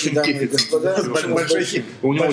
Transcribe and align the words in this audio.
большим 0.00 0.14
дамы 0.14 0.28
и 0.44 0.46
господа. 0.46 1.02
Большой 1.28 1.84
У 2.02 2.12
него. 2.12 2.26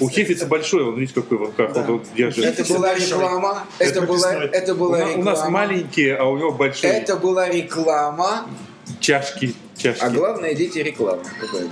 У 0.00 0.08
хефица 0.08 0.46
большой, 0.46 0.84
он 0.84 0.98
видите, 0.98 1.20
какой 1.20 1.38
в 1.38 1.42
руках. 1.42 1.70
Вот 1.74 1.88
он 1.88 2.02
держит. 2.16 2.44
Это 2.44 2.64
была 2.72 2.94
реклама. 2.94 3.64
Это 3.78 4.02
была, 4.02 4.32
это 4.34 4.74
У 4.74 4.76
была 4.76 4.98
на- 4.98 5.04
у 5.04 5.22
нас 5.22 5.38
реклама. 5.38 5.50
маленькие, 5.50 6.16
а 6.16 6.24
у 6.24 6.36
него 6.36 6.52
большие 6.52 6.92
Это 6.92 7.16
была 7.16 7.48
реклама. 7.48 8.46
чашки. 9.00 9.54
чашки. 9.76 10.02
А 10.02 10.10
главное, 10.10 10.54
дети 10.54 10.94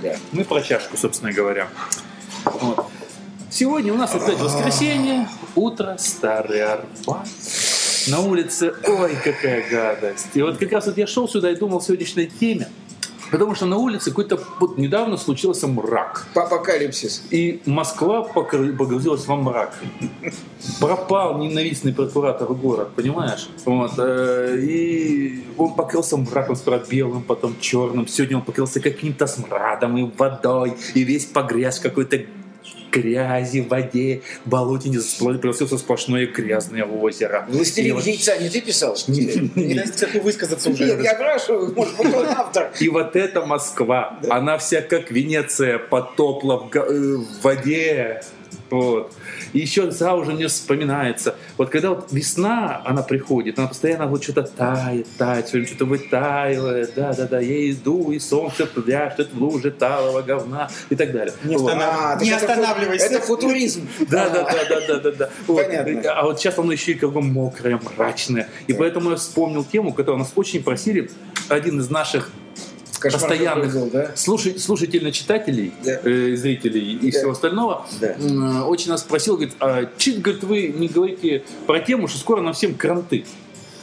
да. 0.01 0.15
Мы 0.31 0.43
про 0.45 0.61
чашку, 0.61 0.97
собственно 0.97 1.31
говоря. 1.31 1.67
Вот. 2.45 2.85
Сегодня 3.49 3.93
у 3.93 3.97
нас 3.97 4.13
опять 4.13 4.39
воскресенье, 4.39 5.27
утро, 5.55 5.95
старый 5.99 6.61
Арбат. 6.63 7.27
На 8.07 8.21
улице, 8.21 8.73
ой, 8.85 9.17
какая 9.23 9.69
гадость. 9.69 10.27
И 10.33 10.41
вот 10.41 10.57
как 10.57 10.71
раз 10.71 10.85
вот 10.85 10.97
я 10.97 11.07
шел 11.07 11.27
сюда 11.27 11.51
и 11.51 11.55
думал 11.55 11.79
о 11.79 11.81
сегодняшней 11.81 12.27
теме, 12.27 12.69
потому 13.31 13.55
что 13.55 13.65
на 13.65 13.77
улице 13.77 14.09
какой-то 14.09 14.39
вот 14.59 14.77
недавно 14.77 15.17
случился 15.17 15.67
мрак. 15.67 16.27
Апокалипсис. 16.35 17.23
И 17.31 17.61
Москва 17.65 18.23
погрузилась 18.23 19.25
во 19.25 19.35
мрак. 19.35 19.77
Пропал 20.79 21.37
ненавистный 21.37 21.93
прокуратор 21.93 22.53
город, 22.53 22.89
понимаешь? 22.95 23.49
Вот, 23.65 23.93
э, 23.97 24.57
и 24.59 25.45
он 25.57 25.73
покрылся 25.73 26.17
мраком 26.17 26.55
сперва 26.55 26.79
белым, 26.89 27.23
потом 27.23 27.55
черным. 27.59 28.07
Сегодня 28.07 28.37
он 28.37 28.43
покрылся 28.43 28.79
каким-то 28.79 29.27
смрадом 29.27 29.97
и 29.97 30.11
водой, 30.17 30.75
и 30.93 31.03
весь 31.03 31.25
погряз 31.25 31.79
какой-то 31.79 32.19
грязи, 32.91 33.59
воде, 33.59 34.21
болотине 34.45 34.99
превратился 35.19 35.75
в 35.75 35.79
сплошное 35.79 36.27
грязное 36.27 36.83
озеро. 36.83 37.45
Властелин 37.49 37.97
яйца 37.99 38.37
не 38.37 38.49
ты 38.49 38.61
писал, 38.61 38.95
что 38.95 39.11
ли? 39.11 39.51
Не 39.55 39.75
дайте 39.75 39.99
человеку 39.99 40.25
высказаться 40.25 40.69
уже. 40.69 40.85
Нет, 40.85 41.03
я 41.03 41.15
спрашиваю, 41.15 41.73
может 41.75 41.97
быть, 41.97 42.13
он 42.13 42.25
автор. 42.29 42.71
И 42.79 42.89
вот 42.89 43.15
эта 43.15 43.45
Москва, 43.45 44.19
она 44.29 44.57
вся 44.57 44.81
как 44.81 45.11
Венеция 45.11 45.77
потопла 45.77 46.57
в, 46.57 46.75
э, 46.75 47.17
в 47.17 47.43
воде. 47.43 48.21
Вот. 48.69 49.13
И 49.57 49.61
еще 49.61 49.91
сразу 49.91 50.23
же 50.23 50.33
мне 50.33 50.47
вспоминается, 50.49 51.35
вот 51.57 51.71
когда 51.71 51.89
вот 51.89 52.09
весна, 52.11 52.79
она 52.85 53.01
приходит, 53.01 53.57
она 53.57 53.67
постоянно 53.67 54.05
вот 54.05 54.21
что-то 54.21 54.43
тает, 54.43 55.07
тает, 55.17 55.47
все 55.47 55.53
время 55.53 55.67
что-то 55.67 55.85
вытаивает, 55.85 56.93
да-да-да, 56.95 57.39
я 57.39 57.71
иду, 57.71 58.11
и 58.11 58.19
солнце 58.19 58.67
пляшет 58.67 59.33
в 59.33 59.41
луже 59.41 59.71
талого 59.71 60.21
говна 60.21 60.69
и 60.91 60.95
так 60.95 61.11
далее. 61.11 61.33
Не 61.43 61.57
Вот. 61.57 61.71
останавливайся. 61.71 62.19
А, 62.19 62.23
Не 62.23 62.31
останавливайся. 62.33 63.05
Это 63.07 63.19
футуризм. 63.21 63.87
Да, 64.11 64.29
да, 64.29 64.43
да, 64.43 64.65
да, 64.69 64.87
да, 64.87 64.99
да, 64.99 65.11
да. 65.13 65.29
Вот. 65.47 65.65
Понятно. 65.65 66.11
А 66.11 66.23
вот 66.25 66.39
сейчас 66.39 66.59
оно 66.59 66.71
еще 66.71 66.91
и 66.91 66.95
как 66.95 67.11
бы 67.11 67.23
мокрое, 67.23 67.79
мрачное. 67.97 68.49
И 68.67 68.73
поэтому 68.73 69.09
я 69.09 69.15
вспомнил 69.15 69.63
тему, 69.63 69.91
которую 69.91 70.19
нас 70.19 70.33
очень 70.35 70.61
просили. 70.61 71.09
Один 71.49 71.79
из 71.79 71.89
наших 71.89 72.29
Кошмар 72.99 73.21
постоянных 73.21 73.73
был, 73.73 73.89
да? 73.91 74.11
слушай, 74.15 74.57
слушательно-читателей, 74.59 75.73
Да. 75.83 75.99
э, 76.03 76.35
зрителей 76.35 76.93
и 76.93 77.11
Да. 77.11 77.17
всего 77.19 77.31
остального, 77.31 77.85
Да. 77.99 78.15
м, 78.19 78.67
очень 78.67 78.89
нас 78.91 79.03
просил, 79.03 79.35
говорит, 79.35 79.55
а 79.59 79.89
чит, 79.97 80.21
говорит, 80.21 80.43
вы 80.43 80.67
не 80.69 80.87
говорите 80.87 81.43
про 81.65 81.79
тему, 81.79 82.07
что 82.07 82.17
скоро 82.17 82.41
нам 82.41 82.53
всем 82.53 82.75
кранты. 82.75 83.25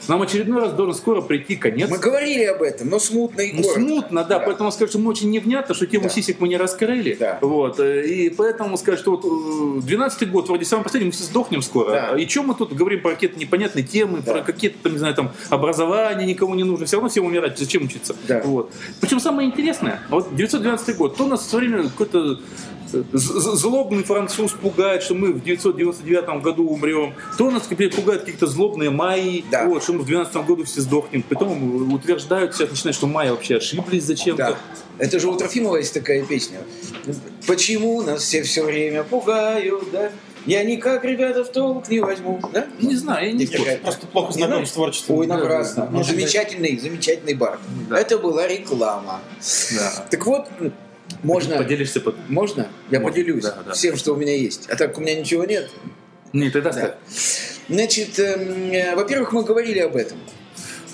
Нам 0.08 0.22
очередной 0.22 0.60
раз 0.60 0.72
должен 0.72 0.94
скоро 0.94 1.20
прийти 1.20 1.56
конец. 1.56 1.88
Мы 1.90 1.98
говорили 1.98 2.44
об 2.44 2.62
этом, 2.62 2.88
но 2.88 2.98
смутно 2.98 3.40
и 3.40 3.52
Ну, 3.52 3.62
коротко. 3.62 3.80
смутно, 3.80 4.24
да, 4.24 4.38
Да. 4.38 4.44
поэтому 4.46 4.70
скажут, 4.72 4.90
что 4.90 4.98
мы 4.98 5.10
очень 5.10 5.30
невнятно, 5.30 5.74
что 5.74 5.86
тему 5.86 6.04
Да. 6.04 6.10
сисек 6.10 6.40
мы 6.40 6.48
не 6.48 6.56
раскрыли. 6.56 7.16
Да. 7.18 7.38
Вот, 7.40 7.80
э, 7.80 8.06
и 8.06 8.30
поэтому 8.30 8.76
скажут, 8.76 9.00
что 9.00 9.10
вот 9.16 9.24
э, 9.24 9.86
12-й 9.86 10.26
год, 10.26 10.48
вроде 10.48 10.64
самый 10.64 10.82
последний, 10.82 11.06
мы 11.06 11.12
все 11.12 11.24
сдохнем 11.24 11.62
скоро. 11.62 11.90
Да. 11.90 12.18
И 12.18 12.26
чем 12.26 12.46
мы 12.48 12.54
тут 12.54 12.72
говорим 12.72 13.00
про 13.02 13.10
какие-то 13.10 13.38
непонятные 13.38 13.84
темы, 13.84 14.20
Да. 14.24 14.32
про 14.34 14.42
какие-то, 14.42 14.76
там, 14.82 14.92
не 14.92 14.98
знаю, 14.98 15.14
там, 15.14 15.32
образование 15.50 16.26
никому 16.26 16.54
не 16.54 16.64
нужно, 16.64 16.86
все 16.86 16.96
равно 16.96 17.08
всем 17.08 17.24
умирать, 17.24 17.58
зачем 17.58 17.84
учиться? 17.84 18.14
Да. 18.28 18.42
Вот. 18.44 18.70
Причем 19.00 19.20
самое 19.20 19.48
интересное, 19.48 20.00
вот 20.10 20.34
912 20.36 20.96
год, 20.96 21.16
то 21.16 21.26
нас 21.26 21.46
все 21.46 21.56
время 21.58 21.84
какой-то 21.84 22.32
э, 22.32 22.36
злобный 23.12 24.02
француз 24.04 24.52
пугает, 24.52 25.02
что 25.02 25.14
мы 25.14 25.32
в 25.32 25.42
999 25.42 26.42
году 26.42 26.66
умрем, 26.68 27.14
то 27.38 27.50
нас 27.50 27.64
теперь 27.68 27.94
пугают 27.94 28.22
какие-то 28.22 28.46
злобные 28.46 28.90
майи, 28.90 29.44
Да. 29.50 29.66
вот, 29.66 29.82
что 29.82 29.92
мы 29.94 30.00
в 30.00 30.06
12 30.06 30.36
году 30.46 30.64
все 30.64 30.80
сдохнем. 30.80 31.22
Потом 31.22 31.92
утверждают, 31.92 32.54
сейчас 32.54 32.70
начинают, 32.70 32.96
что 32.96 33.06
майя 33.06 33.30
вообще 33.32 33.56
ошиблись 33.56 34.04
зачем-то. 34.04 34.56
Да. 34.98 35.04
Это 35.04 35.18
же 35.18 35.28
у 35.28 35.36
Трофимова 35.36 35.76
есть 35.76 35.92
такая 35.94 36.24
песня. 36.24 36.58
Почему 37.46 38.00
нас 38.02 38.22
все 38.22 38.42
все 38.42 38.62
время 38.62 39.02
пугают, 39.02 39.90
да? 39.92 40.10
Я 40.46 40.62
никак, 40.62 41.04
ребята, 41.06 41.42
в 41.42 41.48
толк 41.50 41.88
не 41.88 42.00
возьму, 42.00 42.38
да? 42.52 42.66
Не 42.78 42.94
знаю, 42.96 43.28
я 43.28 43.32
не 43.32 43.46
знаю. 43.46 43.78
Просто 43.82 44.06
плохо 44.06 44.34
Не 44.34 44.44
знаком 44.44 44.66
с 44.66 44.72
творчеством. 44.72 45.16
Ой, 45.16 45.26
Да, 45.26 45.38
напрасно. 45.38 45.74
да, 45.76 45.82
да. 45.82 45.90
Ну, 45.90 45.96
Может 45.98 46.12
быть. 46.14 46.20
замечательный, 46.20 46.78
замечательный 46.78 47.32
бар. 47.34 47.58
Да. 47.88 47.98
Это 47.98 48.18
была 48.18 48.46
реклама. 48.46 49.20
Да. 49.74 50.06
Так 50.10 50.26
вот, 50.26 50.46
можно... 51.22 51.56
Поделишься 51.56 52.00
под... 52.00 52.16
Можно? 52.28 52.68
Я 52.90 53.00
Можно, 53.00 53.12
поделюсь 53.12 53.44
да, 53.44 53.62
да. 53.66 53.72
всем, 53.72 53.96
что 53.96 54.12
у 54.12 54.16
меня 54.16 54.34
есть. 54.36 54.68
А 54.68 54.76
так 54.76 54.96
у 54.98 55.00
меня 55.00 55.14
ничего 55.14 55.44
нет. 55.44 55.70
Не, 56.32 56.50
тогда 56.50 56.70
Да. 56.72 56.96
Значит, 57.68 58.18
эм, 58.18 58.72
э, 58.72 58.94
во-первых, 58.94 59.32
мы 59.32 59.44
говорили 59.44 59.78
об 59.78 59.96
этом. 59.96 60.18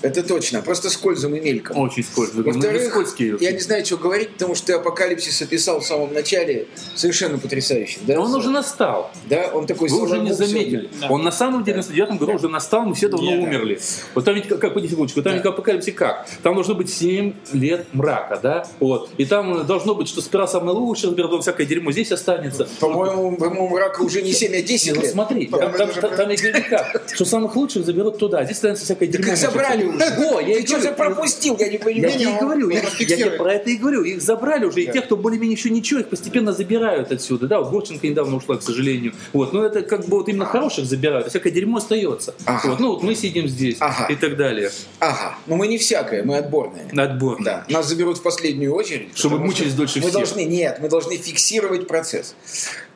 Это 0.01 0.23
точно. 0.23 0.61
Просто 0.61 0.89
скользом 0.89 1.35
и 1.35 1.39
мельком. 1.39 1.77
Очень 1.77 2.03
скользкий. 2.03 2.39
Ну, 2.39 2.51
Во-вторых, 2.51 2.93
я 3.39 3.51
не 3.51 3.59
знаю, 3.59 3.85
что 3.85 3.97
говорить, 3.97 4.33
потому 4.33 4.55
что 4.55 4.67
ты 4.67 4.73
апокалипсис 4.73 5.41
описал 5.41 5.79
в 5.79 5.85
самом 5.85 6.13
начале 6.13 6.67
совершенно 6.95 7.37
потрясающе. 7.37 7.99
Да, 8.01 8.19
Он 8.19 8.33
уже 8.33 8.49
настал. 8.49 9.11
Да, 9.29 9.49
он 9.53 9.65
такой 9.67 9.89
Вы 9.89 10.01
уже 10.01 10.19
не 10.19 10.33
заметили. 10.33 10.89
Да. 10.99 11.09
Он 11.09 11.23
на 11.23 11.31
самом 11.31 11.63
деле 11.63 11.81
в 11.81 11.87
99 11.91 12.19
году 12.19 12.33
уже 12.33 12.47
настал, 12.49 12.83
мы 12.85 12.95
все 12.95 13.07
давно 13.07 13.29
Не, 13.29 13.37
да. 13.37 13.43
умерли. 13.43 13.79
Вот 14.15 14.25
там 14.25 14.35
ведь, 14.35 14.47
как, 14.47 14.59
как, 14.59 14.73
подожди 14.73 14.89
секундочку, 14.93 15.21
там 15.21 15.33
Да. 15.33 15.37
ведь 15.37 15.45
апокалипсис 15.45 15.93
как? 15.95 16.27
Там 16.43 16.55
должно 16.55 16.75
быть 16.75 16.91
7 16.91 17.33
лет 17.53 17.85
мрака, 17.93 18.39
да? 18.41 18.67
Вот. 18.79 19.09
И 19.17 19.25
там 19.25 19.65
должно 19.65 19.95
быть, 19.95 20.07
что 20.07 20.21
сперва 20.21 20.47
самое 20.47 20.75
лучшее, 20.77 21.11
сперва 21.13 21.29
потом 21.29 21.41
всякое 21.41 21.65
дерьмо 21.65 21.91
здесь 21.91 22.11
останется. 22.11 22.67
По-моему, 22.79 23.37
по-моему, 23.37 23.77
рака 23.77 24.01
уже 24.01 24.21
не 24.21 24.31
7, 24.33 24.53
а 24.55 24.61
10 24.61 24.87
Не, 24.87 24.93
ну 24.93 25.01
лет. 25.01 25.11
смотри, 25.11 25.47
Да, 25.47 25.57
там, 25.59 25.71
мы 25.71 25.77
там, 25.77 25.89
уже 25.89 26.01
там, 26.01 26.09
про- 26.09 26.17
там 26.17 26.29
ведь 26.29 26.41
говорит 26.41 26.67
как, 26.67 27.03
что 27.13 27.25
самых 27.25 27.55
лучших 27.55 27.85
заберут 27.85 28.17
туда, 28.17 28.43
здесь 28.43 28.57
останется 28.57 28.85
всякое 28.85 29.07
Так 29.11 29.21
дерьмо. 29.21 29.33
их 29.33 29.37
забрали 29.39 29.85
уже. 29.85 29.90
О, 29.99 30.39
я 30.39 30.55
Ты 30.61 30.67
что 30.67 30.79
же 30.81 30.91
пропустил? 30.91 31.57
Я 31.59 31.67
не 31.67 31.73
Я 31.73 31.79
понимаю. 31.79 32.13
тебе 32.19 32.31
и 32.35 32.39
говорю, 32.39 32.69
я, 32.69 32.81
я 32.81 32.89
тебе 33.17 33.31
про 33.31 33.53
это 33.53 33.69
и 33.69 33.75
говорю. 33.77 34.03
Их 34.03 34.21
забрали 34.21 34.65
уже, 34.65 34.81
и 34.81 34.91
тех, 34.91 35.05
кто 35.05 35.17
более-менее 35.17 35.55
еще 35.57 35.69
ничего, 35.69 35.99
их 35.99 36.09
постепенно 36.09 36.53
забирают 36.53 37.11
отсюда. 37.11 37.47
Да, 37.47 37.59
вот 37.59 37.71
Горченко 37.71 38.07
недавно 38.07 38.37
ушла, 38.37 38.57
к 38.57 38.63
сожалению. 38.63 39.13
Вот, 39.33 39.53
но 39.53 39.65
это 39.65 39.81
как 39.81 40.05
бы 40.05 40.17
вот 40.19 40.29
именно 40.29 40.45
хороших 40.45 40.85
забирают, 40.85 41.27
а 41.27 41.29
всякое 41.29 41.51
дерьмо 41.51 41.77
остается. 41.77 42.33
Ага. 42.45 42.69
Вот, 42.69 42.79
ну 42.79 42.87
вот 42.93 43.03
мы 43.03 43.15
сидим 43.15 43.47
здесь 43.47 43.77
Ага. 43.79 44.11
и 44.11 44.15
так 44.15 44.37
далее. 44.37 44.71
Ага, 44.99 45.35
но 45.47 45.55
мы 45.55 45.67
не 45.67 45.77
всякое, 45.77 46.23
мы 46.23 46.37
отборные. 46.37 46.85
Отбор. 46.95 47.37
Да, 47.43 47.65
нас 47.69 47.87
заберут 47.87 48.17
в 48.19 48.21
последнюю 48.21 48.73
очередь. 48.73 49.09
Чтобы 49.17 49.39
мучились 49.39 49.73
дольше 49.73 49.97
мы 49.99 50.03
всех. 50.03 50.13
должны, 50.13 50.45
Нет, 50.45 50.79
мы 50.81 50.89
должны 50.89 51.17
фиксировать 51.17 51.87
процесс. 51.87 52.35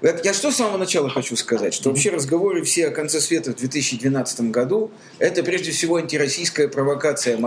Я 0.02 0.34
что 0.34 0.52
с 0.52 0.58
самого 0.58 0.78
начала 0.78 1.10
хочу 1.10 1.36
сказать? 1.36 1.74
Что 1.74 1.90
вообще 1.90 2.10
разговоры 2.10 2.64
все 2.64 2.88
о 2.88 2.92
конце 2.92 3.20
света 3.20 3.52
в 3.52 3.56
2012 3.56 4.52
году 4.52 4.92
это 5.20 5.42
прежде 5.44 5.72
всего 5.72 5.96
антироссийская 5.96 6.68
провокация 6.68 7.38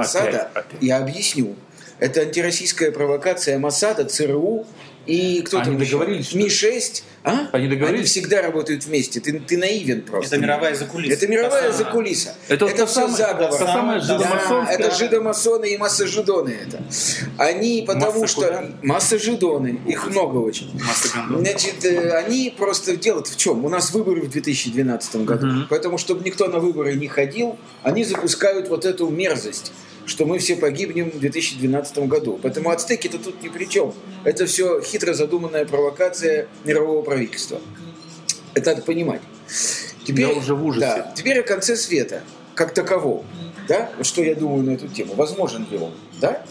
опять. 0.54 0.80
Я 0.80 0.98
объясню. 0.98 1.56
Это 1.98 2.20
антироссийская 2.22 2.92
провокация 2.92 3.58
Моссада, 3.58 4.04
ЦРУ 4.04 4.66
и 5.08 5.40
кто 5.42 5.56
Они 5.58 5.64
там 5.72 5.80
еще? 5.80 5.92
договорились, 5.92 6.32
ли? 6.34 6.44
Ми-6. 6.44 7.02
А? 7.24 7.48
Они 7.52 7.66
договорились? 7.66 8.00
Они 8.00 8.06
всегда 8.06 8.42
работают 8.42 8.84
вместе. 8.84 9.20
Ты, 9.20 9.40
ты 9.40 9.56
наивен 9.56 10.02
просто. 10.02 10.36
Это 10.36 10.42
мировая 10.44 10.74
закулиса. 10.74 11.14
Это 11.14 11.26
мировая 11.28 11.70
Та 11.70 11.72
закулиса. 11.72 12.34
Это 12.48 12.66
Это, 12.66 12.86
все 12.86 12.94
самая- 13.08 13.16
заговор. 13.16 13.58
та 13.58 13.66
самая 13.66 14.00
Да, 14.00 14.06
жидомасонская- 14.18 14.74
это 14.78 14.94
жидомасоны 14.94 15.64
и 15.72 15.78
массажидоны 15.78 16.50
это. 16.66 16.82
Они 17.38 17.84
потому 17.86 18.20
Масса 18.20 18.26
что... 18.32 18.40
куда? 18.42 18.70
Массажидоны. 18.82 19.80
Их 19.86 20.06
много 20.08 20.36
очень. 20.38 20.70
Значит, 21.38 21.84
э, 21.84 22.10
они 22.12 22.54
просто 22.56 22.96
делают 22.96 23.28
в 23.28 23.36
чем? 23.36 23.64
У 23.64 23.68
нас 23.68 23.90
выборы 23.92 24.20
в 24.22 24.30
2012 24.30 25.24
году. 25.24 25.46
Мгм. 25.46 25.66
Поэтому, 25.70 25.96
чтобы 25.98 26.22
никто 26.24 26.46
на 26.48 26.58
выборы 26.58 26.94
не 26.94 27.08
ходил, 27.08 27.58
они 27.82 28.04
запускают 28.04 28.68
вот 28.68 28.84
эту 28.84 29.08
мерзость 29.08 29.72
что 30.08 30.24
мы 30.24 30.38
все 30.38 30.56
погибнем 30.56 31.10
в 31.10 31.20
2012 31.20 31.98
году. 32.08 32.38
Поэтому 32.42 32.70
ацтеки-то 32.70 33.18
тут 33.18 33.42
ни 33.42 33.48
при 33.48 33.66
чем. 33.66 33.94
Это 34.24 34.46
все 34.46 34.80
хитро 34.80 35.12
задуманная 35.12 35.64
провокация 35.66 36.48
мирового 36.64 37.02
правительства. 37.02 37.60
Это 38.54 38.70
надо 38.70 38.82
понимать. 38.82 39.20
Я 40.06 40.30
уже 40.30 40.54
в 40.54 40.64
ужасе. 40.64 40.86
Да, 40.86 41.12
теперь 41.14 41.40
о 41.40 41.42
конце 41.42 41.76
света, 41.76 42.22
как 42.54 42.72
таковом. 42.72 43.24
Да? 43.68 43.90
Что 44.00 44.22
я 44.22 44.34
думаю 44.34 44.64
на 44.64 44.70
эту 44.70 44.88
тему. 44.88 45.14
Возможен 45.14 45.66
ли 45.70 45.76
он? 45.76 45.92
Да? 46.20 46.42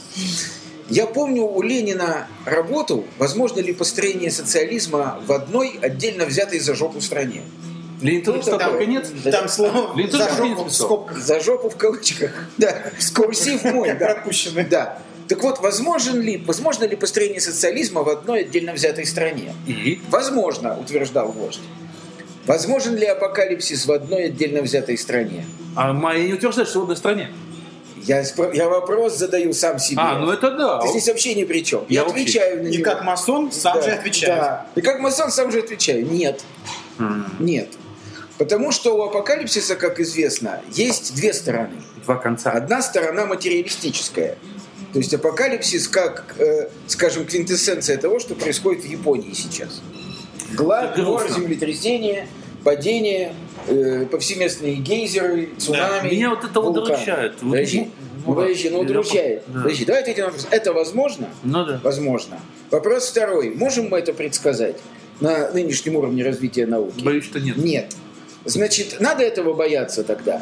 Я 0.90 1.06
помню 1.06 1.44
у 1.44 1.62
Ленина 1.62 2.28
работу 2.46 3.06
«Возможно 3.18 3.60
ли 3.60 3.74
построение 3.74 4.32
социализма 4.32 5.22
в 5.26 5.34
одной 5.34 5.78
отдельно 5.82 6.26
взятой 6.26 6.60
за 6.60 6.76
жопу 6.76 7.02
стране?» 7.02 7.44
Ленин 8.02 8.24
тоже 8.24 8.38
Ну, 8.40 8.44
писал 8.44 8.60
такое. 8.60 8.78
конец. 8.80 9.10
Там 9.32 9.48
слово 9.50 9.96
Ленин 9.98 10.12
за 10.12 10.30
жопу 10.30 10.64
в 10.66 10.72
скобках 10.74 11.18
За 11.18 11.40
жопу 11.40 11.70
в 11.70 11.76
кавычках. 11.78 12.32
Да, 12.58 12.84
курсив 13.16 13.64
мой, 13.64 13.94
да. 13.94 13.96
пропущены. 14.14 14.64
Да. 14.70 15.00
Так 15.28 15.42
вот, 15.44 15.60
возможен 15.60 16.22
ли, 16.22 16.38
возможно 16.38 16.86
ли 16.86 16.96
построение 16.96 17.42
социализма 17.42 18.04
в 18.04 18.10
одной 18.10 18.42
отдельно 18.42 18.74
взятой 18.74 19.06
стране? 19.06 19.54
И? 19.68 20.00
Возможно, 20.10 20.78
утверждал 20.80 21.32
вождь. 21.32 21.60
Возможен 22.46 22.96
ли 22.96 23.06
апокалипсис 23.06 23.86
в 23.88 23.92
одной 23.92 24.26
отдельно 24.26 24.62
взятой 24.62 24.98
стране? 24.98 25.46
А 25.76 25.92
Майя 25.92 26.26
не 26.28 26.34
утверждает, 26.34 26.70
что 26.70 26.80
в 26.80 26.84
одной 26.84 26.96
стране. 26.98 27.30
Я, 28.04 28.24
я 28.54 28.70
вопрос 28.70 29.18
задаю 29.18 29.52
сам 29.52 29.80
себе. 29.80 30.00
А, 30.02 30.18
ну 30.18 30.32
это 30.32 30.52
да. 30.52 30.80
Ты 30.80 30.88
здесь 30.90 31.08
вообще 31.10 31.34
ни 31.36 31.44
при 31.44 31.62
чем. 31.62 31.84
Я, 31.90 32.02
Я 32.02 32.04
вообще- 32.06 32.22
отвечаю 32.22 32.64
на 32.64 32.68
И 32.68 32.78
него. 32.78 32.84
как 32.86 33.04
масон 33.04 33.52
сам 33.52 33.76
Да, 33.76 33.82
же 33.82 33.90
отвечает. 33.92 34.40
Да. 34.40 34.66
И 34.76 34.82
как 34.82 35.00
масон 35.02 35.30
сам 35.30 35.52
же 35.52 35.60
отвечаю. 35.60 36.06
Нет. 36.10 36.42
Нет. 37.40 37.70
Потому 38.38 38.72
что 38.72 38.96
у 38.96 39.02
апокалипсиса, 39.04 39.76
как 39.76 40.00
известно, 40.00 40.62
есть 40.72 41.16
две 41.16 41.34
стороны. 41.34 41.82
Два 42.04 42.16
конца. 42.16 42.52
Одна 42.52 42.82
сторона 42.82 43.26
материалистическая. 43.26 44.38
То 44.94 45.00
есть 45.00 45.14
апокалипсис 45.14 45.88
как, 45.88 46.36
э, 46.38 46.70
скажем, 46.88 47.26
квинтэссенция 47.26 47.98
того, 47.98 48.20
что 48.20 48.36
происходит 48.36 48.84
в 48.84 48.88
Японии 48.88 49.34
сейчас. 49.34 49.82
Глад, 50.54 50.96
грустно. 50.96 51.36
землетрясение, 51.36 52.28
падение, 52.64 53.34
э, 53.68 54.06
повсеместные 54.06 54.76
гейзеры, 54.76 55.50
цунами. 55.58 56.10
Меня 56.10 56.30
вот 56.30 56.44
это 56.44 56.62
вулканы. 56.62 56.86
удручает. 56.86 57.38
Подожди, 57.38 57.92
ну, 58.26 58.34
подожди, 58.34 58.70
ну 58.70 58.80
удручает. 58.80 59.44
да. 59.48 59.62
Подожди, 59.64 59.86
давай 59.86 60.02
ответим 60.04 60.22
на 60.24 60.28
вопрос. 60.28 60.48
Это 60.52 60.74
возможно? 60.74 61.28
Ну 61.44 61.66
да. 61.66 61.82
Возможно. 61.84 62.40
Вопрос 62.72 63.10
второй. 63.10 63.50
Можем 63.50 63.90
мы 63.90 64.00
это 64.00 64.14
предсказать 64.14 64.78
на 65.20 65.52
нынешнем 65.52 65.96
уровне 65.96 66.24
развития 66.24 66.66
науки? 66.66 67.04
Боюсь, 67.04 67.26
что 67.26 67.40
нет. 67.40 67.58
Нет. 67.58 67.96
Значит, 68.46 68.98
надо 69.00 69.24
этого 69.24 69.54
бояться 69.54 70.04
тогда. 70.04 70.42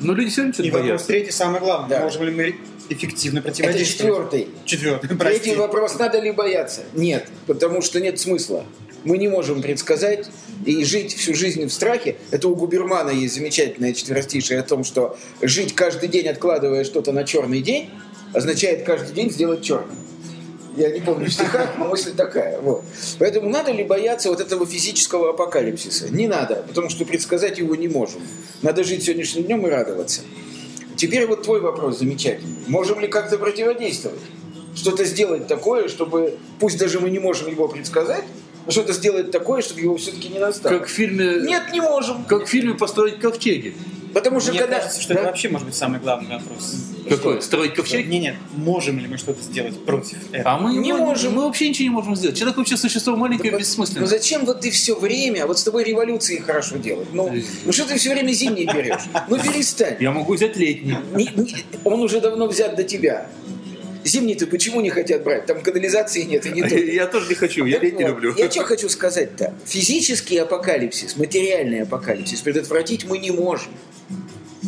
Но 0.00 0.14
люди 0.14 0.30
все 0.30 0.42
равно 0.42 0.50
И 0.50 0.54
что-то 0.54 0.68
вопрос 0.70 0.82
боятся. 0.88 1.06
третий, 1.06 1.30
самое 1.30 1.60
главное. 1.62 1.98
Да. 1.98 2.04
Можем 2.04 2.24
ли 2.24 2.30
мы 2.30 2.56
эффективно 2.88 3.38
Это 3.38 3.48
противодействовать? 3.48 4.30
четвертый. 4.30 4.48
Четвертый, 4.64 5.08
Третий 5.08 5.18
прости. 5.18 5.54
вопрос, 5.56 5.98
надо 5.98 6.18
ли 6.20 6.32
бояться? 6.32 6.82
Нет, 6.94 7.28
потому 7.46 7.82
что 7.82 8.00
нет 8.00 8.18
смысла. 8.18 8.64
Мы 9.04 9.16
не 9.18 9.28
можем 9.28 9.62
предсказать 9.62 10.28
и 10.66 10.84
жить 10.84 11.14
всю 11.16 11.34
жизнь 11.34 11.64
в 11.66 11.72
страхе. 11.72 12.16
Это 12.30 12.48
у 12.48 12.54
Губермана 12.54 13.10
есть 13.10 13.34
замечательное 13.34 13.94
четверостишее 13.94 14.60
о 14.60 14.62
том, 14.62 14.84
что 14.84 15.18
жить 15.40 15.74
каждый 15.74 16.08
день, 16.08 16.28
откладывая 16.28 16.84
что-то 16.84 17.12
на 17.12 17.24
черный 17.24 17.62
день, 17.62 17.90
означает 18.34 18.84
каждый 18.84 19.14
день 19.14 19.30
сделать 19.30 19.62
черным. 19.62 19.96
Я 20.76 20.90
не 20.90 21.00
помню 21.00 21.26
в 21.26 21.32
стихах, 21.32 21.70
но 21.78 21.88
мысль 21.88 22.14
такая. 22.14 22.60
Вот. 22.60 22.84
Поэтому 23.18 23.48
надо 23.48 23.72
ли 23.72 23.84
бояться 23.84 24.30
вот 24.30 24.40
этого 24.40 24.66
физического 24.66 25.30
апокалипсиса? 25.30 26.08
Не 26.10 26.28
надо, 26.28 26.64
потому 26.68 26.90
что 26.90 27.04
предсказать 27.04 27.58
его 27.58 27.74
не 27.74 27.88
можем. 27.88 28.22
Надо 28.62 28.84
жить 28.84 29.02
сегодняшним 29.02 29.44
днем 29.44 29.66
и 29.66 29.70
радоваться. 29.70 30.22
Теперь 30.96 31.26
вот 31.26 31.42
твой 31.42 31.60
вопрос 31.60 31.98
замечательный. 31.98 32.56
Можем 32.68 33.00
ли 33.00 33.08
как-то 33.08 33.38
противодействовать? 33.38 34.20
Что-то 34.74 35.04
сделать 35.04 35.48
такое, 35.48 35.88
чтобы, 35.88 36.38
пусть 36.60 36.78
даже 36.78 37.00
мы 37.00 37.10
не 37.10 37.18
можем 37.18 37.50
его 37.50 37.66
предсказать, 37.66 38.24
что-то 38.68 38.92
сделать 38.92 39.30
такое, 39.30 39.62
чтобы 39.62 39.80
его 39.80 39.96
все-таки 39.96 40.28
не 40.28 40.38
настало. 40.38 40.78
Как 40.78 40.88
в 40.88 40.90
фильме... 40.90 41.40
Нет, 41.40 41.72
не 41.72 41.80
можем. 41.80 42.24
Как 42.24 42.44
в 42.44 42.46
фильме 42.46 42.74
«Построить 42.74 43.18
ковчеги». 43.18 43.74
Потому 44.12 44.40
что 44.40 44.50
Мне 44.50 44.60
когда... 44.60 44.78
кажется, 44.78 45.00
что 45.00 45.14
Да? 45.14 45.20
это 45.20 45.28
вообще 45.28 45.48
может 45.48 45.66
быть 45.66 45.76
самый 45.76 46.00
главный 46.00 46.36
вопрос. 46.36 46.74
Какой? 47.08 47.40
Строить 47.42 47.74
ковчеги? 47.74 48.08
Нет, 48.08 48.22
нет, 48.22 48.34
можем 48.56 48.98
ли 48.98 49.06
мы 49.06 49.18
что-то 49.18 49.42
сделать 49.42 49.84
против 49.84 50.18
этого? 50.32 50.50
А 50.54 50.58
мы 50.58 50.76
Не 50.76 50.92
можем. 50.92 51.34
Мы 51.34 51.44
вообще 51.44 51.68
ничего 51.68 51.84
не 51.84 51.90
можем 51.90 52.16
сделать. 52.16 52.36
Человек 52.38 52.56
вообще 52.58 52.76
существо 52.76 53.16
маленькое 53.16 53.48
и 53.50 53.52
Ну 53.52 53.58
бессмысленное. 53.58 54.06
зачем 54.06 54.44
вот 54.44 54.60
ты 54.60 54.70
все 54.70 54.94
время, 54.98 55.46
вот 55.46 55.58
с 55.58 55.64
тобой 55.64 55.84
революции 55.84 56.38
хорошо 56.38 56.76
делать? 56.76 57.08
Ну, 57.12 57.32
ну 57.64 57.72
что 57.72 57.86
ты 57.86 57.96
все 57.98 58.10
время 58.12 58.32
зимний 58.32 58.66
берешь? 58.66 59.02
Ну 59.28 59.38
перестань. 59.38 59.96
Я 60.00 60.10
могу 60.12 60.34
взять 60.34 60.56
летний. 60.56 60.96
Не- 61.14 61.30
не- 61.34 61.56
он 61.84 62.00
уже 62.00 62.20
давно 62.20 62.46
взят 62.46 62.76
до 62.76 62.84
тебя. 62.84 63.26
Зимний-то 64.02 64.46
почему 64.46 64.80
не 64.80 64.88
хотят 64.88 65.24
брать? 65.24 65.44
Там 65.46 65.60
канализации 65.60 66.22
нет 66.22 66.46
и 66.46 66.50
не 66.50 66.62
то. 66.62 66.74
Я 66.78 67.06
тоже 67.06 67.28
не 67.28 67.34
хочу, 67.34 67.66
я 67.66 67.78
летний 67.78 68.04
люблю. 68.06 68.34
Я 68.36 68.50
что 68.50 68.64
хочу 68.64 68.88
сказать-то? 68.88 69.52
Физический 69.66 70.38
апокалипсис, 70.38 71.16
материальный 71.18 71.82
апокалипсис 71.82 72.40
предотвратить 72.40 73.04
мы 73.04 73.18
не 73.18 73.30
можем. 73.30 73.68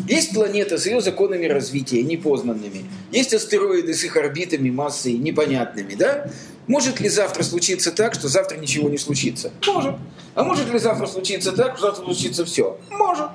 Есть 0.08 0.32
планета 0.32 0.78
с 0.78 0.86
ее 0.86 1.00
законами 1.00 1.46
развития, 1.46 2.02
непознанными. 2.02 2.86
Есть 3.10 3.34
астероиды 3.34 3.94
с 3.94 4.04
их 4.04 4.16
орбитами, 4.16 4.70
массой 4.70 5.12
непонятными, 5.12 5.94
да? 5.94 6.30
Может 6.66 7.00
ли 7.00 7.08
завтра 7.08 7.42
случиться 7.42 7.92
так, 7.92 8.14
что 8.14 8.28
завтра 8.28 8.56
ничего 8.56 8.88
не 8.88 8.98
случится? 8.98 9.52
Может. 9.66 9.96
А 10.34 10.44
может 10.44 10.72
ли 10.72 10.78
завтра 10.78 11.06
случиться 11.06 11.52
так, 11.52 11.76
что 11.76 11.86
завтра 11.86 12.04
случится 12.04 12.44
все? 12.44 12.78
Может. 12.90 13.26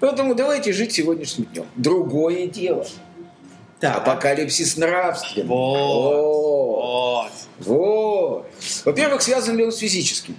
Поэтому 0.00 0.34
давайте 0.34 0.72
жить 0.72 0.92
сегодняшним 0.92 1.44
днем. 1.44 1.66
Другое 1.76 2.46
дело. 2.46 2.86
Так. 3.78 3.98
Апокалипсис 3.98 4.76
нравственный. 4.76 5.46
Вот. 5.46 7.22
Вот. 7.22 7.32
вот. 7.60 8.46
Во-первых, 8.84 9.22
связан 9.22 9.56
ли 9.56 9.64
он 9.64 9.70
с 9.70 9.78
физическим? 9.78 10.36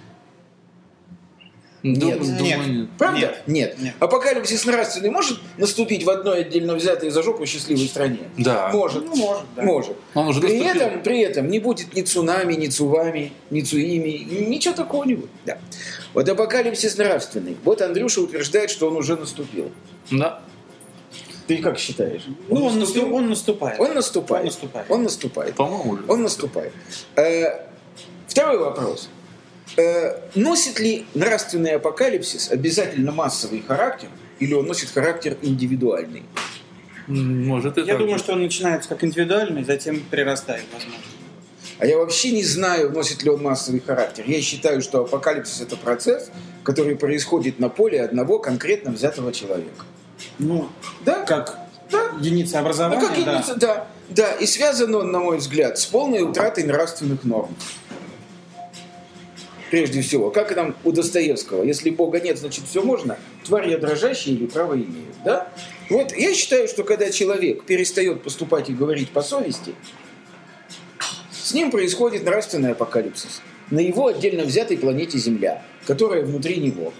Думаю, 1.84 2.18
Нет. 2.20 2.38
думаю, 2.38 2.58
Нет. 2.60 2.68
нет. 2.68 2.90
Правда? 2.98 3.20
Нет. 3.20 3.44
Нет. 3.46 3.78
Нет. 3.82 3.94
Апокалипсис 4.00 4.66
нравственный 4.66 5.10
может 5.10 5.38
наступить 5.58 6.06
в 6.06 6.10
одной 6.10 6.40
отдельно 6.42 6.76
взятой 6.76 7.10
за 7.10 7.22
жопу 7.24 7.46
счастливой 7.46 7.88
стране? 7.88 8.20
Да. 8.38 8.70
Может. 8.72 9.04
Ну, 9.04 9.14
может, 9.18 9.44
да. 9.58 9.64
Может. 9.64 9.98
Он 10.14 10.28
уже 10.30 10.40
При 10.40 10.60
этом, 10.64 11.04
при 11.04 11.20
этом 11.20 11.50
не 11.50 11.60
будет 11.60 11.94
ни 11.94 12.02
цунами, 12.02 12.54
ни 12.54 12.68
цувами, 12.68 13.34
ни 13.50 13.60
цуими, 13.60 14.10
ничего 14.48 14.74
такого 14.74 15.04
не 15.04 15.16
будет. 15.16 15.30
Да. 15.46 15.58
Вот 16.14 16.30
апокалипсис 16.30 16.98
нравственный. 16.98 17.58
Вот 17.66 17.82
Андрюша 17.82 18.22
утверждает, 18.22 18.70
что 18.70 18.88
он 18.88 18.96
уже 18.96 19.18
наступил. 19.18 19.70
Да. 20.10 20.40
Ты 21.48 21.58
как 21.58 21.78
считаешь? 21.78 22.26
Ну, 22.48 22.64
он, 22.66 22.80
наступил? 22.80 23.08
наступ- 23.10 23.14
он 23.18 23.30
наступает. 23.30 23.80
Он 23.82 23.94
наступает. 23.94 24.46
Он 24.46 24.48
наступает. 24.48 24.92
Он 24.92 25.04
наступает. 25.04 25.56
По-моему. 25.56 25.98
Он 26.08 26.22
наступает. 26.24 26.72
Э, 27.18 27.66
Второй 28.28 28.58
вопрос. 28.58 29.10
Э, 29.78 30.20
Носит 30.36 30.80
ли 30.80 31.06
нравственный 31.14 31.72
апокалипсис 31.72 32.52
обязательно 32.52 33.12
массовый 33.12 33.62
характер, 33.68 34.10
или 34.40 34.54
он 34.54 34.66
носит 34.68 34.90
характер 34.92 35.38
индивидуальный? 35.42 36.24
Может, 37.08 37.78
и 37.78 37.82
Я 37.82 37.88
так. 37.88 37.98
думаю, 38.00 38.18
что 38.20 38.34
он 38.34 38.44
начинается 38.44 38.88
как 38.90 39.04
индивидуальный, 39.04 39.64
затем 39.64 40.00
прирастает, 40.10 40.64
возможно. 40.74 41.00
А 41.80 41.86
я 41.86 41.98
вообще 41.98 42.32
не 42.32 42.44
знаю, 42.44 42.92
носит 42.92 43.24
ли 43.24 43.30
он 43.30 43.42
массовый 43.42 43.82
характер. 43.82 44.24
Я 44.28 44.42
считаю, 44.42 44.82
что 44.82 45.02
апокалипсис– 45.02 45.60
это 45.62 45.76
процесс, 45.76 46.30
который 46.64 46.96
происходит 46.96 47.60
на 47.60 47.68
поле 47.68 48.02
одного 48.02 48.40
конкретно 48.40 48.92
взятого 48.92 49.34
человека. 49.34 49.84
Ну, 50.40 50.70
Да? 51.04 51.26
как 51.26 51.60
Да. 51.92 52.12
единица 52.20 52.54
Ну, 52.58 52.62
образования, 52.62 53.02
как 53.02 53.16
да. 53.16 53.32
единица, 53.32 53.56
да. 53.56 53.88
Да, 54.10 54.32
и 54.34 54.46
связан 54.46 54.94
он, 54.96 55.12
на 55.12 55.20
мой 55.20 55.38
взгляд, 55.38 55.78
с 55.78 55.86
полной 55.86 56.22
утратой 56.22 56.64
нравственных 56.64 57.24
норм. 57.24 57.56
Прежде 59.74 60.04
всего, 60.04 60.30
как 60.30 60.54
там 60.54 60.76
у 60.84 60.92
Достоевского, 60.92 61.64
если 61.64 61.90
Бога 61.90 62.20
нет, 62.20 62.38
значит 62.38 62.66
все 62.70 62.84
можно, 62.84 63.18
тварь 63.44 63.72
я 63.72 63.80
дрожащая 63.80 64.36
или 64.36 64.46
право 64.46 64.76
имею. 64.76 65.08
Да? 65.26 65.52
Вот 65.90 66.16
я 66.16 66.36
считаю, 66.36 66.68
что 66.68 66.84
когда 66.84 67.10
человек 67.10 67.64
перестает 67.64 68.22
поступать 68.22 68.70
и 68.70 68.74
говорить 68.74 69.10
по 69.10 69.24
совести, 69.24 69.74
с 71.32 71.56
ним 71.56 71.72
происходит 71.72 72.24
нравственный 72.24 72.74
апокалипсис 72.74 73.42
на 73.72 73.80
его 73.80 74.06
отдельно 74.06 74.44
взятой 74.44 74.78
планете 74.78 75.18
Земля, 75.18 75.64
которая 75.88 76.24
внутри 76.24 76.58
него. 76.58 76.94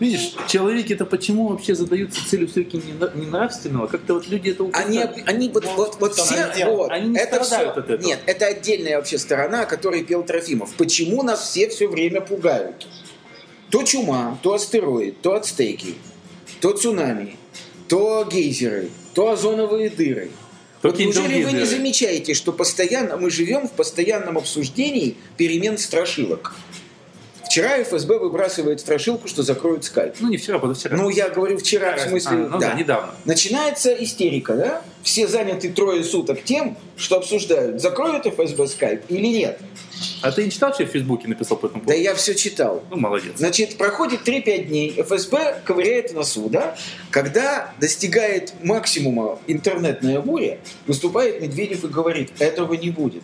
Видишь, 0.00 0.34
человеки 0.48 0.92
это 0.92 1.06
почему 1.06 1.48
вообще 1.48 1.74
задаются 1.74 2.26
целью 2.28 2.48
все-таки 2.48 2.82
не, 3.14 3.26
нравственного? 3.26 3.86
Как-то 3.86 4.14
вот 4.14 4.26
люди 4.26 4.50
это 4.50 4.68
Они, 4.72 4.98
упускают. 4.98 5.28
они 5.28 5.48
вот, 5.50 5.64
вот, 5.76 5.96
вот 6.00 6.14
что 6.14 6.24
все, 6.24 6.34
они 6.42 6.64
вот, 6.64 6.90
Они 6.90 7.08
не 7.10 7.18
это 7.18 7.42
все- 7.44 7.56
от 7.68 7.78
этого. 7.78 8.00
Нет, 8.00 8.18
это 8.26 8.46
отдельная 8.46 8.96
вообще 8.96 9.18
сторона, 9.18 9.62
о 9.62 9.66
которой 9.66 10.02
пел 10.02 10.24
Трофимов. 10.24 10.72
Почему 10.74 11.22
нас 11.22 11.48
все 11.48 11.68
все 11.68 11.86
время 11.86 12.20
пугают? 12.20 12.88
То 13.70 13.82
чума, 13.84 14.38
то 14.42 14.54
астероид, 14.54 15.20
то 15.20 15.34
ацтеки, 15.34 15.94
то 16.60 16.72
цунами, 16.72 17.36
то 17.88 18.28
гейзеры, 18.30 18.90
то 19.14 19.30
озоновые 19.30 19.90
дыры. 19.90 20.30
Вот 20.82 20.98
неужели 20.98 21.22
другие 21.22 21.46
вы 21.46 21.52
не 21.52 21.64
замечаете, 21.64 22.34
что 22.34 22.52
постоянно 22.52 23.16
мы 23.16 23.30
живем 23.30 23.68
в 23.68 23.72
постоянном 23.72 24.36
обсуждении 24.36 25.16
перемен 25.38 25.78
страшилок? 25.78 26.54
Вчера 27.54 27.80
ФСБ 27.84 28.18
выбрасывает 28.18 28.80
страшилку, 28.80 29.28
что 29.28 29.44
закроют 29.44 29.84
скальп. 29.84 30.16
Ну, 30.18 30.28
не 30.28 30.38
вчера, 30.38 30.58
позавчера. 30.58 30.96
Ну, 30.96 31.08
я 31.08 31.28
говорю 31.28 31.56
вчера, 31.56 31.96
в 31.96 32.00
смысле, 32.00 32.32
А, 32.32 32.48
ну 32.50 32.58
да, 32.58 32.74
недавно. 32.74 33.14
Начинается 33.26 33.92
истерика, 33.92 34.54
да? 34.54 34.82
Все 35.04 35.28
заняты 35.28 35.70
трое 35.70 36.02
суток 36.02 36.42
тем, 36.42 36.76
что 36.96 37.18
обсуждают, 37.18 37.80
закроют 37.80 38.26
ФСБ 38.26 38.66
скайп 38.66 39.02
или 39.08 39.28
нет. 39.28 39.60
А 40.22 40.32
ты 40.32 40.42
не 40.42 40.50
читал, 40.50 40.74
что 40.74 40.82
я 40.82 40.88
в 40.88 40.92
Фейсбуке 40.92 41.28
написал 41.28 41.56
по 41.56 41.66
этому 41.66 41.82
Да 41.82 41.92
поводу? 41.92 42.02
я 42.02 42.16
все 42.16 42.34
читал. 42.34 42.82
Ну, 42.90 42.96
молодец. 42.96 43.34
Значит, 43.36 43.76
проходит 43.76 44.26
3-5 44.28 44.64
дней, 44.64 44.92
ФСБ 45.00 45.60
ковыряет 45.64 46.12
носу, 46.12 46.48
да? 46.48 46.76
Когда 47.10 47.72
достигает 47.78 48.52
максимума 48.64 49.38
интернетная 49.46 50.18
буря, 50.18 50.58
выступает 50.88 51.40
Медведев 51.40 51.84
и 51.84 51.86
говорит, 51.86 52.32
этого 52.40 52.74
не 52.74 52.90
будет. 52.90 53.22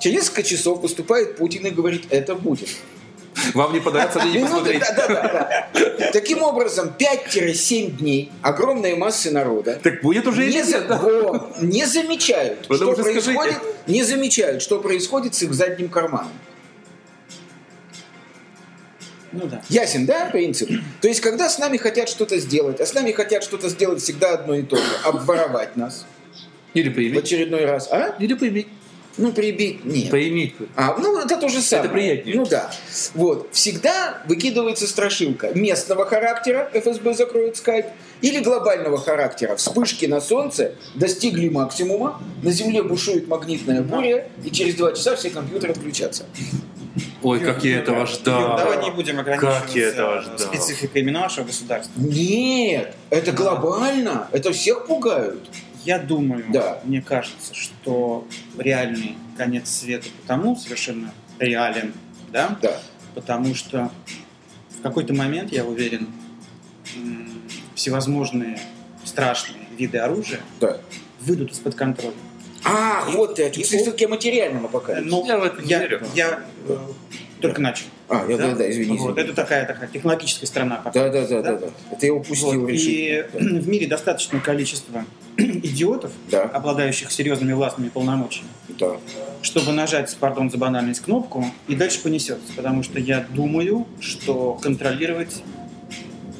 Через 0.00 0.16
несколько 0.22 0.42
часов 0.42 0.80
выступает 0.80 1.36
Путин 1.36 1.66
и 1.66 1.70
говорит, 1.70 2.06
это 2.10 2.34
будет. 2.34 2.68
Вам 3.54 3.72
не 3.72 3.80
понравится, 3.80 4.18
мне 4.20 4.38
не 4.40 4.44
посмотреть. 4.44 4.80
да, 4.80 4.92
да, 4.96 5.06
да, 5.08 5.68
да. 5.98 6.10
Таким 6.12 6.42
образом, 6.42 6.92
5-7 6.98 7.90
дней 7.98 8.32
огромные 8.42 8.96
массы 8.96 9.30
народа 9.30 9.78
Так 9.82 10.02
будет 10.02 10.26
уже 10.26 10.46
не, 10.46 10.62
за- 10.62 10.80
да? 10.80 11.50
не 11.60 11.86
замечают, 11.86 12.66
Вы 12.68 12.76
что 12.76 12.92
происходит, 12.92 13.22
скажите. 13.54 13.60
не 13.86 14.02
замечают, 14.02 14.62
что 14.62 14.80
происходит 14.80 15.34
с 15.34 15.42
их 15.42 15.54
задним 15.54 15.88
карманом. 15.88 16.32
Ну 19.32 19.46
да. 19.46 19.62
Ясен, 19.68 20.06
да, 20.06 20.26
принцип? 20.26 20.68
То 21.00 21.06
есть, 21.08 21.20
когда 21.20 21.48
с 21.48 21.58
нами 21.58 21.76
хотят 21.76 22.08
что-то 22.08 22.36
сделать, 22.38 22.80
а 22.80 22.86
с 22.86 22.92
нами 22.94 23.12
хотят 23.12 23.44
что-то 23.44 23.68
сделать 23.68 24.02
всегда 24.02 24.32
одно 24.34 24.54
и 24.56 24.62
то 24.62 24.76
же, 24.76 24.82
обворовать 25.04 25.76
нас 25.76 26.04
Или 26.74 26.88
в 26.88 26.94
поиметь. 26.96 27.24
очередной 27.24 27.64
раз, 27.64 27.88
а? 27.92 28.16
Или 28.18 28.34
поиметь. 28.34 28.66
Ну, 29.20 29.32
прибить, 29.32 29.84
нет. 29.84 30.10
Поиметь. 30.10 30.54
А, 30.76 30.96
ну, 30.98 31.18
это 31.18 31.36
то 31.36 31.48
же 31.50 31.60
самое. 31.60 31.90
приятнее. 31.90 32.36
Ну 32.36 32.46
да. 32.46 32.70
Вот. 33.14 33.48
Всегда 33.52 34.22
выкидывается 34.26 34.86
страшилка 34.86 35.50
местного 35.54 36.06
характера, 36.06 36.70
ФСБ 36.72 37.12
закроет 37.12 37.58
скайп, 37.58 37.86
или 38.22 38.40
глобального 38.40 38.96
характера. 38.98 39.56
Вспышки 39.56 40.06
на 40.06 40.22
солнце 40.22 40.72
достигли 40.94 41.50
максимума, 41.50 42.22
на 42.42 42.50
Земле 42.50 42.82
бушует 42.82 43.28
магнитная 43.28 43.82
буря, 43.82 44.28
и 44.42 44.50
через 44.50 44.74
два 44.76 44.92
часа 44.92 45.16
все 45.16 45.28
компьютеры 45.28 45.72
отключатся. 45.72 46.24
Ой, 47.22 47.40
как 47.40 47.62
я 47.62 47.78
этого 47.80 48.00
Юр, 48.00 48.08
ждал. 48.08 48.56
Давай 48.56 48.82
не 48.82 48.90
будем 48.90 49.20
ограничиваться 49.20 49.60
Как 49.60 49.74
я 49.76 49.88
этого 49.88 50.22
ждал. 50.22 50.38
спецификой 50.38 51.02
именно 51.02 51.20
нашего 51.20 51.44
государства. 51.44 51.92
Нет, 52.00 52.94
это 53.10 53.32
глобально, 53.32 54.28
это 54.32 54.52
всех 54.52 54.86
пугают. 54.86 55.40
Я 55.84 55.98
думаю, 55.98 56.44
Да. 56.52 56.80
мне 56.84 57.00
кажется, 57.00 57.54
что 57.54 58.26
реальный 58.58 59.16
конец 59.36 59.70
света 59.70 60.08
потому 60.22 60.56
совершенно 60.56 61.12
реален, 61.38 61.92
да? 62.30 62.58
Да. 62.60 62.78
Потому 63.14 63.54
что 63.54 63.90
в 64.78 64.82
какой-то 64.82 65.14
момент, 65.14 65.52
я 65.52 65.64
уверен, 65.64 66.08
всевозможные 67.74 68.58
страшные 69.04 69.62
виды 69.76 69.98
оружия 69.98 70.40
Да. 70.60 70.78
выйдут 71.20 71.52
из-под 71.52 71.74
контроля. 71.74 72.14
А, 72.64 73.06
вот 73.10 73.36
ты, 73.36 73.44
о 73.46 73.50
чем. 73.50 73.62
И 73.62 73.64
все-таки 73.64 74.04
о 74.04 74.08
материальном 74.08 74.66
апокалипсисе. 74.66 75.10
Ну, 75.10 75.26
Я 75.26 75.38
в 75.38 75.44
это 75.44 75.62
не 75.62 75.68
я, 75.70 75.78
верю. 75.78 76.02
я, 76.14 76.42
э, 76.68 76.76
только 77.40 77.60
начал. 77.62 77.86
А, 78.10 78.26
я, 78.28 78.36
да, 78.36 78.54
да, 78.56 78.68
извини. 78.68 78.98
Вот, 78.98 79.12
извини. 79.12 79.28
это 79.28 79.34
такая, 79.36 79.64
такая 79.66 79.88
технологическая 79.88 80.46
страна. 80.46 80.76
пока. 80.82 80.90
Да, 80.90 81.08
да, 81.10 81.26
да, 81.28 81.42
да, 81.42 81.56
да. 81.58 81.66
Это 81.92 82.06
я 82.06 82.12
упустил 82.14 82.60
Вот, 82.60 82.68
решительно. 82.68 83.38
И 83.48 83.60
в 83.60 83.68
мире 83.68 83.86
достаточное 83.86 84.40
количество 84.40 85.04
идиотов, 85.36 86.10
Да. 86.28 86.42
обладающих 86.42 87.12
серьезными 87.12 87.52
властными 87.52 87.88
полномочиями, 87.88 88.48
Да. 88.80 88.96
чтобы 89.42 89.72
нажать, 89.72 90.14
пардон 90.18 90.50
за 90.50 90.58
банальность, 90.58 91.00
кнопку, 91.00 91.44
и 91.68 91.76
дальше 91.76 92.00
понесется. 92.02 92.52
Потому 92.56 92.82
что 92.82 92.98
я 92.98 93.24
думаю, 93.30 93.86
что 94.00 94.54
контролировать 94.54 95.42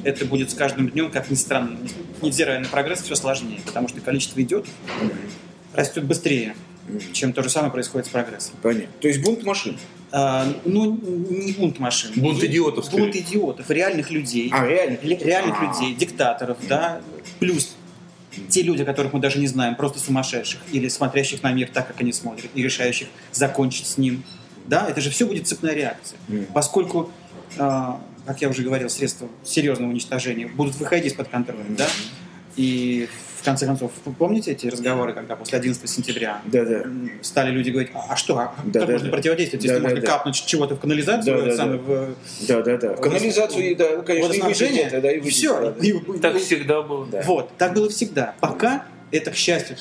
это 0.03 0.25
будет 0.25 0.51
с 0.51 0.53
каждым 0.55 0.89
днем, 0.89 1.09
как 1.09 1.29
ни 1.29 1.35
странно, 1.35 1.77
невзирая 2.21 2.59
на 2.59 2.67
прогресс, 2.67 3.01
все 3.01 3.15
сложнее. 3.15 3.59
Потому 3.65 3.87
что 3.87 4.01
количество 4.01 4.41
идиотов 4.41 4.71
растет 5.73 6.03
быстрее, 6.03 6.55
чем 7.13 7.31
то 7.33 7.43
же 7.43 7.49
самое 7.49 7.71
происходит 7.71 8.07
с 8.07 8.09
прогрессом. 8.09 8.55
Понятно. 8.61 8.89
То 8.99 9.07
есть 9.07 9.21
бунт 9.23 9.43
машин. 9.43 9.77
А, 10.13 10.45
ну, 10.65 10.97
не 11.01 11.53
бунт 11.53 11.79
машин. 11.79 12.11
Бунт 12.17 12.43
идиотов, 12.43 12.85
скорее. 12.85 13.03
Бунт 13.03 13.15
идиотов, 13.15 13.69
реальных 13.69 14.11
людей. 14.11 14.49
А, 14.53 14.65
реально? 14.67 14.97
Ре- 15.01 15.17
реальных 15.17 15.55
А. 15.61 15.65
людей, 15.65 15.95
диктаторов, 15.95 16.57
да, 16.67 17.01
плюс 17.39 17.75
те 18.49 18.61
люди, 18.61 18.83
которых 18.83 19.13
мы 19.13 19.19
даже 19.19 19.39
не 19.39 19.47
знаем, 19.47 19.75
просто 19.75 19.99
сумасшедших 19.99 20.59
или 20.71 20.87
смотрящих 20.89 21.43
на 21.43 21.51
мир 21.51 21.69
так, 21.73 21.87
как 21.87 21.99
они 22.01 22.11
смотрят, 22.13 22.49
и 22.55 22.63
решающих 22.63 23.07
закончить 23.31 23.87
с 23.87 23.97
ним. 23.97 24.23
Да, 24.67 24.87
это 24.89 25.01
же 25.01 25.09
все 25.09 25.25
будет 25.25 25.47
цепная 25.47 25.73
реакция. 25.73 26.17
Мгм. 26.27 26.45
Поскольку, 26.53 27.11
а, 27.57 28.01
как 28.25 28.41
я 28.41 28.49
уже 28.49 28.63
говорил, 28.63 28.89
средства 28.89 29.27
серьезного 29.43 29.89
уничтожения 29.89 30.47
будут 30.47 30.75
выходить 30.75 31.13
из-под 31.13 31.29
контроля, 31.29 31.63
да, 31.69 31.87
и 32.55 33.07
в 33.41 33.43
конце 33.43 33.65
концов, 33.65 33.91
вы 34.05 34.13
помните 34.13 34.51
эти 34.51 34.67
разговоры, 34.67 35.13
когда 35.13 35.35
после 35.35 35.57
11 35.57 35.89
сентября 35.89 36.41
Да, 36.45 36.63
да. 36.63 36.83
стали 37.21 37.49
люди 37.51 37.71
говорить, 37.71 37.91
а, 37.93 38.13
а 38.13 38.15
что, 38.15 38.37
а 38.37 38.53
Да, 38.65 38.79
как 38.81 38.87
да, 38.87 38.93
можно 38.93 39.09
да. 39.09 39.15
противодействовать, 39.15 39.63
если 39.63 39.77
Да, 39.77 39.81
да, 39.81 39.89
можно 39.89 40.01
да. 40.01 40.07
капнуть 40.07 40.45
чего-то 40.45 40.75
в 40.75 40.79
канализацию, 40.79 41.37
Да, 41.37 41.45
да, 41.45 41.55
самое, 41.55 41.79
да. 41.79 41.83
в 41.83 42.47
Да, 42.47 42.61
да, 42.61 42.77
да. 42.77 42.95
В 42.95 43.01
канализацию, 43.01 43.71
и, 43.71 43.75
да, 43.75 44.01
конечно, 44.03 44.33
и 44.33 44.41
выжжение, 44.41 44.89
да, 45.01 45.11
и 45.11 45.19
все. 45.21 45.73
выжжение, 45.73 46.19
Так 46.19 46.37
всегда 46.37 46.81
было. 46.83 47.07
Да. 47.07 47.21
Вот, 47.25 47.49
так 47.57 47.73
было 47.73 47.89
всегда. 47.89 48.35
Пока 48.39 48.85
это, 49.11 49.31
к 49.31 49.35
счастью, 49.35 49.77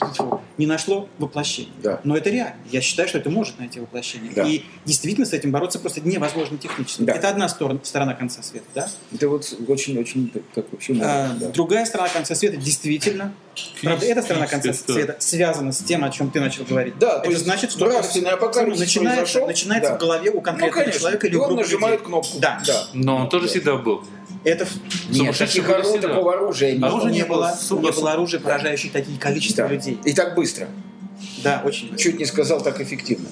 не 0.59 0.67
нашло 0.67 1.09
воплощения. 1.19 1.73
Да. 1.83 2.01
Но 2.05 2.17
это 2.17 2.31
реально. 2.31 2.57
Я 2.71 2.81
считаю, 2.81 3.09
что 3.09 3.19
это 3.19 3.31
может 3.31 3.59
найти 3.59 3.81
воплощение. 3.81 4.33
Да. 4.35 4.47
И 4.47 4.63
действительно 4.85 5.27
с 5.27 5.33
этим 5.33 5.51
бороться 5.51 5.79
просто 5.79 6.01
невозможно 6.01 6.59
технически. 6.59 7.03
Да. 7.03 7.15
Это 7.15 7.29
одна 7.29 7.49
сторона, 7.49 7.81
сторона 7.83 8.15
конца 8.15 8.43
света. 8.43 8.67
Да? 8.75 8.89
Это 9.15 9.29
вот 9.29 9.53
очень-очень 9.69 10.33
так 10.55 10.67
вообще 10.73 10.97
А, 11.03 11.35
да. 11.39 11.49
Другая 11.51 11.85
сторона 11.87 12.09
конца 12.09 12.35
света 12.35 12.57
действительно. 12.57 13.33
Правда, 13.83 14.07
эта 14.07 14.23
сторона 14.23 14.47
конца 14.47 14.73
света 14.73 15.17
связана 15.19 15.73
с 15.73 15.79
тем, 15.79 16.05
о 16.05 16.11
чем 16.11 16.31
ты 16.31 16.41
начал 16.41 16.65
говорить. 16.65 16.99
Да, 16.99 17.19
то 17.19 17.23
это 17.25 17.31
есть 17.31 17.45
значит, 17.45 17.73
что 17.73 17.87
нравственный 17.87 18.31
апокалипсис 18.31 18.81
начинается, 18.81 19.23
произошел, 19.23 19.47
начинается 19.47 19.91
да. 19.91 19.97
в 19.97 20.01
голове 20.01 20.31
у 20.31 20.35
Ну, 20.35 20.41
конкретного 20.41 20.81
конечно, 20.81 21.01
человека 21.01 21.27
или 21.27 21.35
и 21.35 21.37
у 21.37 21.43
он 21.43 21.47
группы 21.49 21.63
нажимает 21.63 21.95
людей. 22.01 22.07
кнопку. 22.07 22.39
Да. 22.39 22.63
да. 22.67 22.87
Но 22.95 23.17
он 23.17 23.29
тоже 23.29 23.49
всегда 23.49 23.77
был. 23.77 24.05
Это 24.43 24.67
Нет, 25.11 25.37
таких 25.37 25.69
оружий, 25.69 26.01
такого 26.01 26.33
оружия 26.35 26.77
не 26.77 26.83
Оружия 26.83 27.09
было. 27.09 27.13
не, 27.13 27.25
было, 27.25 27.59
не 27.83 27.91
было 27.91 28.13
оружия, 28.13 28.41
поражающее 28.41 28.91
такие 28.91 29.19
количество 29.19 29.67
людей. 29.67 29.99
И 30.05 30.15
так 30.15 30.35
быстро. 30.35 30.69
Да, 31.45 31.63
очень. 31.65 31.95
Чуть 31.97 32.19
не 32.19 32.25
сказал 32.25 32.63
так 32.63 32.81
эффективно. 32.81 33.29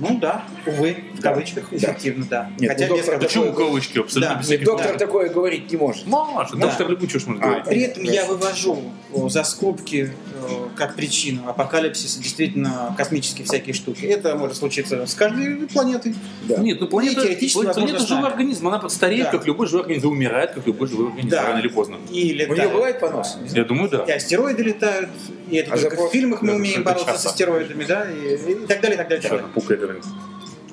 Ну 0.00 0.18
да, 0.18 0.44
увы, 0.66 0.96
в 1.14 1.20
Да. 1.20 1.30
кавычках, 1.30 1.68
Да. 1.70 1.76
эффективно, 1.76 2.26
да. 2.28 2.50
Нет, 2.58 2.72
Хотя 2.72 2.86
ну, 2.88 2.96
без 2.96 3.04
доктор 3.04 3.20
Почему 3.22 3.44
такое- 3.46 3.66
кавычки? 3.66 3.98
Абсолютно 3.98 4.34
Да. 4.34 4.40
без 4.40 4.48
Нет, 4.48 4.60
доктор 4.64 4.86
вопросов. 4.86 4.98
такое 4.98 5.28
говорить 5.28 5.70
не 5.70 5.76
может. 5.76 6.06
Может, 6.06 6.54
Да. 6.58 6.66
доктор 6.66 6.88
любую 6.88 7.08
чушь 7.08 7.26
может 7.26 7.42
А, 7.42 7.46
говорить. 7.46 7.64
При 7.66 7.80
этом 7.82 8.02
я 8.04 8.24
вывожу 8.24 8.82
за 9.28 9.42
скобки 9.44 10.10
э, 10.42 10.68
как 10.74 10.96
причину 10.96 11.46
апокалипсиса 11.48 12.18
действительно 12.18 12.94
космические 12.96 13.44
всякие 13.44 13.74
штуки. 13.74 14.06
Это 14.06 14.34
может 14.36 14.56
случиться 14.56 15.04
с 15.04 15.14
каждой 15.14 15.66
планетой. 15.68 16.14
Да. 16.44 16.56
Нет, 16.56 16.80
ну 16.80 16.86
планета, 16.88 17.20
планета 17.52 17.98
с 18.00 18.08
живой 18.08 18.26
организм, 18.26 18.68
она 18.68 18.88
стареет, 18.88 19.24
Да. 19.26 19.32
как 19.32 19.46
любой 19.46 19.66
живой 19.66 19.82
организм, 19.82 20.08
умирает, 20.08 20.52
как 20.52 20.66
любой 20.66 20.88
живой 20.88 21.08
организм, 21.08 21.28
Да. 21.28 21.42
рано 21.46 21.58
или 21.58 21.68
поздно. 21.68 21.96
И 22.10 22.46
У 22.48 22.54
нее 22.54 22.68
бывает 22.68 23.00
понос? 23.00 23.36
Я 23.52 23.64
думаю, 23.64 23.90
да. 23.90 24.04
И 24.04 24.12
астероиды 24.12 24.62
летают, 24.62 25.10
и 25.50 25.56
это 25.56 25.74
А 25.74 25.76
только 25.76 25.96
запор- 25.96 26.08
в 26.08 26.12
фильмах 26.12 26.40
мы 26.42 26.48
Да, 26.48 26.54
умеем 26.54 26.82
бороться 26.84 27.06
часто. 27.06 27.28
с 27.28 27.32
астероидами, 27.32 27.84
да, 27.84 28.06
и, 28.10 28.36
и 28.52 28.66
так 28.66 28.80
далее, 28.80 28.94
и 28.94 28.96
так 28.96 29.08
далее. 29.10 29.44
пукает, 29.54 29.80
говорит. 29.92 30.04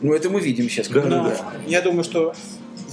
Ну, 0.01 0.13
это 0.13 0.29
мы 0.29 0.41
видим 0.41 0.69
сейчас. 0.69 0.87
Да, 0.89 1.01
Но 1.01 1.27
это. 1.29 1.43
я 1.67 1.81
думаю, 1.81 2.03
что 2.03 2.33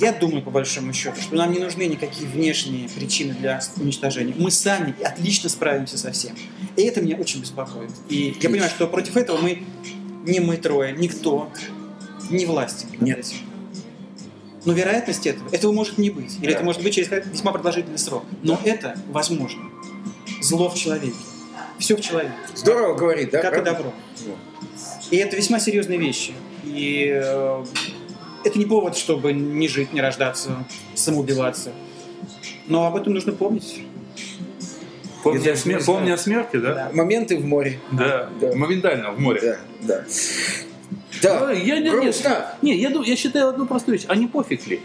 я 0.00 0.12
думаю, 0.12 0.42
по 0.42 0.50
большому 0.50 0.92
счету, 0.92 1.20
что 1.20 1.36
нам 1.36 1.52
не 1.52 1.58
нужны 1.58 1.86
никакие 1.86 2.28
внешние 2.28 2.88
причины 2.88 3.34
для 3.34 3.60
уничтожения. 3.76 4.34
Мы 4.36 4.50
сами 4.50 4.94
отлично 5.02 5.48
справимся 5.48 5.98
со 5.98 6.10
всем. 6.12 6.34
И 6.76 6.82
это 6.82 7.00
меня 7.00 7.16
очень 7.16 7.40
беспокоит. 7.40 7.90
И 8.08 8.34
я 8.40 8.50
понимаю, 8.50 8.70
что 8.70 8.86
против 8.88 9.16
этого 9.16 9.38
мы, 9.38 9.62
не 10.26 10.40
мы 10.40 10.56
трое, 10.56 10.92
никто, 10.92 11.50
не 12.30 12.46
власти. 12.46 12.86
Нет. 13.00 13.18
этим. 13.20 13.36
Но 14.64 14.72
вероятность 14.72 15.26
этого, 15.26 15.48
этого 15.50 15.72
может 15.72 15.98
не 15.98 16.08
быть. 16.10 16.38
Или 16.40 16.46
Да. 16.46 16.56
это 16.56 16.64
может 16.64 16.82
быть 16.82 16.94
через 16.94 17.10
весьма 17.26 17.52
продолжительный 17.52 17.98
срок. 17.98 18.24
Но 18.42 18.58
это 18.64 18.98
возможно. 19.10 19.62
Зло 20.40 20.70
в 20.70 20.74
человеке. 20.74 21.14
Все 21.84 21.96
в 21.96 22.00
человеке. 22.00 22.32
Здорово 22.54 22.94
говорит, 22.94 23.30
да? 23.30 23.42
Как 23.42 23.58
и 23.58 23.62
добро. 23.62 23.92
И 25.10 25.16
это 25.18 25.36
весьма 25.36 25.60
серьезные 25.60 25.98
вещи. 25.98 26.32
И 26.64 27.12
э, 27.14 27.64
это 28.42 28.58
не 28.58 28.64
повод, 28.64 28.96
чтобы 28.96 29.34
не 29.34 29.68
жить, 29.68 29.92
не 29.92 30.00
рождаться, 30.00 30.64
самоубиваться. 30.94 31.72
Но 32.68 32.86
об 32.86 32.96
этом 32.96 33.12
нужно 33.12 33.32
помнить. 33.32 33.82
Помни, 35.22 35.46
о, 35.46 35.56
смер- 35.56 35.84
помни 35.84 36.10
о 36.10 36.16
смерти, 36.16 36.56
да? 36.56 36.74
Да. 36.74 36.90
Моменты 36.94 37.36
в 37.36 37.44
море. 37.44 37.78
Да. 37.92 38.30
Да. 38.40 38.54
Моментально, 38.54 39.10
в 39.12 39.20
море. 39.20 39.58
Да, 39.82 39.96
да. 40.00 40.04
Да, 41.20 41.52
я, 41.52 41.80
не- 41.80 41.90
грустно. 41.90 42.46
Не, 42.62 42.76
я, 42.78 42.88
я 42.88 43.16
считаю 43.16 43.48
одну 43.48 43.66
простую 43.66 43.98
вещь. 43.98 44.06
А 44.08 44.16
не 44.16 44.26
пофиг 44.26 44.66
ли? 44.66 44.80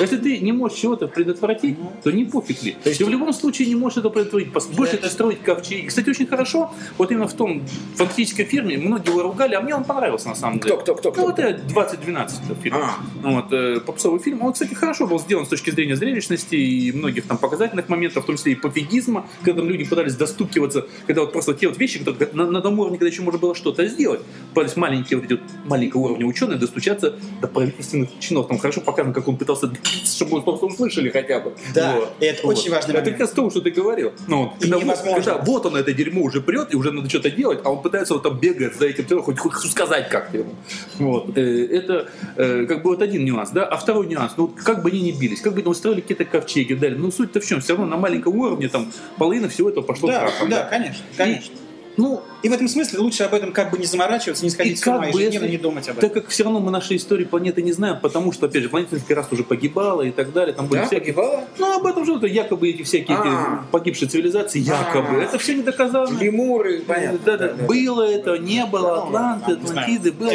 Если 0.00 0.16
ты 0.16 0.38
не 0.38 0.52
можешь 0.52 0.78
чего-то 0.78 1.08
предотвратить, 1.08 1.78
Ну. 1.78 1.92
то 2.02 2.10
не 2.10 2.24
пофиг 2.24 2.62
ли. 2.62 2.72
То 2.82 2.88
есть- 2.88 2.98
ты 2.98 3.04
в 3.04 3.08
любом 3.08 3.32
случае 3.32 3.68
не 3.68 3.74
можешь 3.74 3.98
это 3.98 4.10
предотвратить. 4.10 4.52
Больше 4.76 4.96
Это- 4.96 5.08
строить 5.08 5.42
ковчеги. 5.42 5.86
Кстати, 5.86 6.10
очень 6.10 6.26
хорошо, 6.26 6.72
вот 6.98 7.10
именно 7.10 7.28
в 7.28 7.34
том 7.34 7.62
фантастическом 7.96 8.46
фильме, 8.46 8.78
многие 8.78 9.10
его 9.10 9.22
ругали, 9.22 9.54
а 9.54 9.60
мне 9.60 9.74
он 9.74 9.84
понравился 9.84 10.28
на 10.28 10.34
самом 10.34 10.58
деле. 10.60 10.76
Кто, 10.76 10.94
кто, 10.94 10.94
кто, 10.94 11.08
Ну, 11.10 11.12
кто? 11.14 11.22
вот 11.26 11.38
это 11.38 11.62
2012 11.62 12.40
этот 12.44 12.58
фильм. 12.62 12.76
А. 12.76 12.96
Вот, 13.22 13.52
э, 13.52 13.80
попсовый 13.80 14.20
фильм. 14.20 14.42
Он, 14.42 14.52
кстати, 14.52 14.74
хорошо 14.74 15.06
был 15.06 15.18
сделан 15.18 15.46
с 15.46 15.48
точки 15.48 15.70
зрения 15.70 15.96
зрелищности 15.96 16.54
и 16.56 16.92
многих 16.92 17.26
там 17.26 17.38
показательных 17.38 17.88
моментов, 17.88 18.24
в 18.24 18.26
том 18.26 18.36
числе 18.36 18.52
и 18.52 18.54
пофигизма, 18.54 19.26
когда 19.42 19.60
там 19.60 19.68
люди 19.70 19.84
пытались 19.84 20.14
достукиваться, 20.16 20.86
когда 21.06 21.22
вот 21.22 21.32
просто 21.32 21.54
те 21.54 21.68
вот 21.68 21.78
вещи, 21.78 21.98
которые 21.98 22.30
на, 22.32 22.46
на 22.50 22.60
том 22.60 22.78
уровне, 22.78 22.98
когда 22.98 23.10
еще 23.10 23.22
можно 23.22 23.38
было 23.38 23.54
что-то 23.54 23.86
сделать, 23.86 24.20
пытались 24.54 24.76
маленькие 24.76 25.18
вот 25.18 25.26
эти 25.26 25.32
вот 25.34 25.42
маленького 25.64 26.02
уровня 26.02 26.26
ученые 26.26 26.58
достучаться 26.58 27.14
до 27.40 27.48
правительственных 27.48 28.10
чинов. 28.20 28.48
Там 28.48 28.58
хорошо 28.58 28.80
показано, 28.80 29.14
как 29.14 29.28
он 29.28 29.36
пытался 29.36 29.66
чтобы 30.04 30.42
просто 30.42 30.66
услышали 30.66 31.08
хотя 31.10 31.40
бы. 31.40 31.52
Да, 31.74 31.98
и 32.20 32.24
это 32.26 32.46
очень 32.46 32.70
важный 32.70 32.94
Это 32.94 33.10
как 33.10 33.20
раз 33.20 33.30
то, 33.30 33.50
что 33.50 33.60
ты 33.60 33.70
говорил. 33.70 34.12
Ну, 34.28 34.44
вот, 34.44 34.52
И 34.58 34.60
когда, 34.62 34.76
вот, 34.76 34.84
невозможно. 34.84 35.14
когда 35.22 35.38
вот 35.38 35.66
он 35.66 35.76
это 35.76 35.92
дерьмо 35.92 36.22
уже 36.22 36.40
прет, 36.40 36.72
и 36.72 36.76
уже 36.76 36.92
надо 36.92 37.08
что-то 37.08 37.30
делать, 37.30 37.60
а 37.64 37.70
он 37.70 37.82
пытается 37.82 38.14
вот 38.14 38.22
там 38.22 38.38
бегать 38.38 38.76
за 38.76 38.86
этим, 38.86 39.22
хоть, 39.22 39.38
хоть 39.38 39.70
сказать 39.70 40.08
как-то 40.08 40.38
ему. 40.38 40.54
Вот. 40.98 41.36
Э, 41.36 41.66
Это 41.72 42.08
э, 42.36 42.66
как 42.66 42.82
бы 42.82 42.90
вот 42.90 43.02
один 43.02 43.24
нюанс, 43.24 43.50
да. 43.50 43.64
А 43.64 43.76
второй 43.76 44.06
нюанс, 44.06 44.32
ну, 44.36 44.46
вот 44.46 44.56
как 44.62 44.82
бы 44.82 44.90
они 44.90 45.00
ни 45.00 45.12
бились, 45.12 45.40
как 45.40 45.54
бы 45.54 45.62
ни 45.62 45.66
устроили 45.66 46.00
какие-то 46.00 46.24
ковчеги, 46.24 46.74
дали, 46.74 46.94
ну, 46.94 47.10
суть-то 47.10 47.40
в 47.40 47.46
чем? 47.46 47.60
Все 47.60 47.74
равно 47.74 47.86
на 47.86 47.96
маленьком 47.96 48.36
уровне 48.36 48.68
там 48.68 48.92
половина 49.18 49.48
всего 49.48 49.70
этого 49.70 49.84
пошло 49.84 50.08
Да, 50.08 50.20
крахом. 50.20 50.50
да, 50.50 50.64
конечно, 50.64 51.02
конечно. 51.16 51.54
Ну, 51.96 52.22
И 52.42 52.48
в 52.48 52.52
этом 52.52 52.66
смысле 52.68 52.98
лучше 52.98 53.22
об 53.22 53.34
этом 53.34 53.52
как 53.52 53.70
бы 53.70 53.78
не 53.78 53.86
заморачиваться, 53.86 54.42
не 54.44 54.50
сходить 54.50 54.78
с 54.80 54.86
ума, 54.86 55.06
ежедневно 55.06 55.44
если- 55.44 55.48
не 55.50 55.58
думать 55.58 55.88
об 55.88 55.98
этом. 55.98 56.10
так 56.10 56.22
как 56.22 56.30
все 56.30 56.42
равно 56.44 56.58
мы 56.58 56.70
нашей 56.72 56.96
истории 56.96 57.24
планеты 57.24 57.62
не 57.62 57.70
знаем, 57.72 58.00
потому 58.00 58.32
что, 58.32 58.46
опять 58.46 58.62
же, 58.64 58.68
планета 58.68 58.96
несколько 58.96 59.14
раз 59.14 59.26
уже 59.30 59.44
погибала 59.44 60.02
и 60.02 60.10
так 60.10 60.32
далее, 60.32 60.52
там 60.54 60.66
были 60.66 60.80
Да, 60.80 60.86
всякие... 60.86 61.12
погибала? 61.14 61.44
Ну, 61.58 61.76
об 61.78 61.86
этом 61.86 62.04
же 62.04 62.16
это 62.16 62.26
якобы 62.26 62.68
эти 62.70 62.82
всякие 62.82 63.16
эти 63.16 63.26
А. 63.28 63.64
погибшие 63.70 64.08
цивилизации, 64.08 64.58
якобы. 64.58 65.22
Это 65.22 65.38
все 65.38 65.54
не 65.54 65.62
доказано. 65.62 66.18
Лемуры, 66.18 66.80
понятно. 66.80 67.18
Да, 67.24 67.36
да, 67.36 67.48
да. 67.52 67.64
Было 67.64 68.02
это, 68.02 68.36
не 68.38 68.66
было, 68.66 68.96
Ну, 68.96 69.06
Атланты, 69.08 69.50
не 69.52 69.66
знаю, 69.66 69.84
Атлантиды, 69.86 70.12
было. 70.12 70.30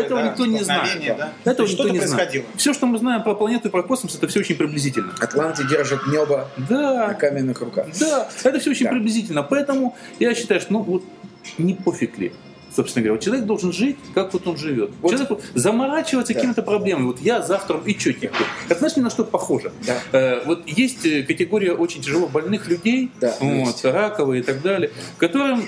этого 0.00 0.20
никто 0.24 0.46
не 0.46 0.58
знает. 0.64 1.02
Этого 1.44 1.66
никто 1.66 1.88
не 1.88 1.98
происходило. 1.98 2.44
знает. 2.44 2.44
Все, 2.56 2.72
что 2.72 2.86
мы 2.86 2.98
знаем 2.98 3.22
про 3.22 3.34
планету 3.34 3.68
и 3.68 3.70
про 3.70 3.82
космос, 3.82 4.14
это 4.14 4.28
все 4.28 4.40
очень 4.40 4.56
приблизительно. 4.56 5.12
Атланты 5.20 5.64
держат 5.68 6.06
небо 6.06 6.48
на 6.70 7.12
каменных 7.14 7.60
руках. 7.60 7.86
да, 8.00 8.28
это 8.44 8.58
все 8.58 8.70
очень 8.70 8.88
приблизительно. 8.88 9.42
Поэтому 9.42 9.94
я 10.18 10.34
считаю, 10.34 10.60
что 10.60 10.72
ну 10.72 10.83
вот 10.86 11.02
не 11.58 11.74
пофиг 11.74 12.18
ли. 12.18 12.32
Собственно 12.74 13.04
говоря, 13.04 13.14
вот 13.18 13.24
человек 13.24 13.44
должен 13.46 13.72
жить, 13.72 13.96
как 14.14 14.32
вот 14.32 14.48
он 14.48 14.56
живет. 14.56 14.90
Вот. 15.00 15.12
Человеку 15.12 15.40
заморачиваться 15.54 16.32
Да. 16.34 16.40
какими-то 16.40 16.62
проблемами. 16.62 17.06
Вот 17.06 17.20
я 17.20 17.40
завтра 17.40 17.80
и 17.86 17.96
что 17.96 18.12
теперь? 18.12 18.32
Это 18.68 18.78
знаешь, 18.80 18.96
ни 18.96 19.00
на 19.00 19.10
что 19.10 19.22
похоже. 19.24 19.70
Да. 19.86 20.00
Э, 20.10 20.44
вот 20.44 20.66
есть 20.66 21.06
э, 21.06 21.22
категория 21.22 21.72
очень 21.74 22.02
тяжело 22.02 22.26
больных 22.26 22.66
людей, 22.68 23.12
Да, 23.20 23.32
вот, 23.38 23.66
есть. 23.68 23.84
раковые 23.84 24.40
и 24.40 24.44
так 24.44 24.60
далее, 24.62 24.90
которым 25.18 25.62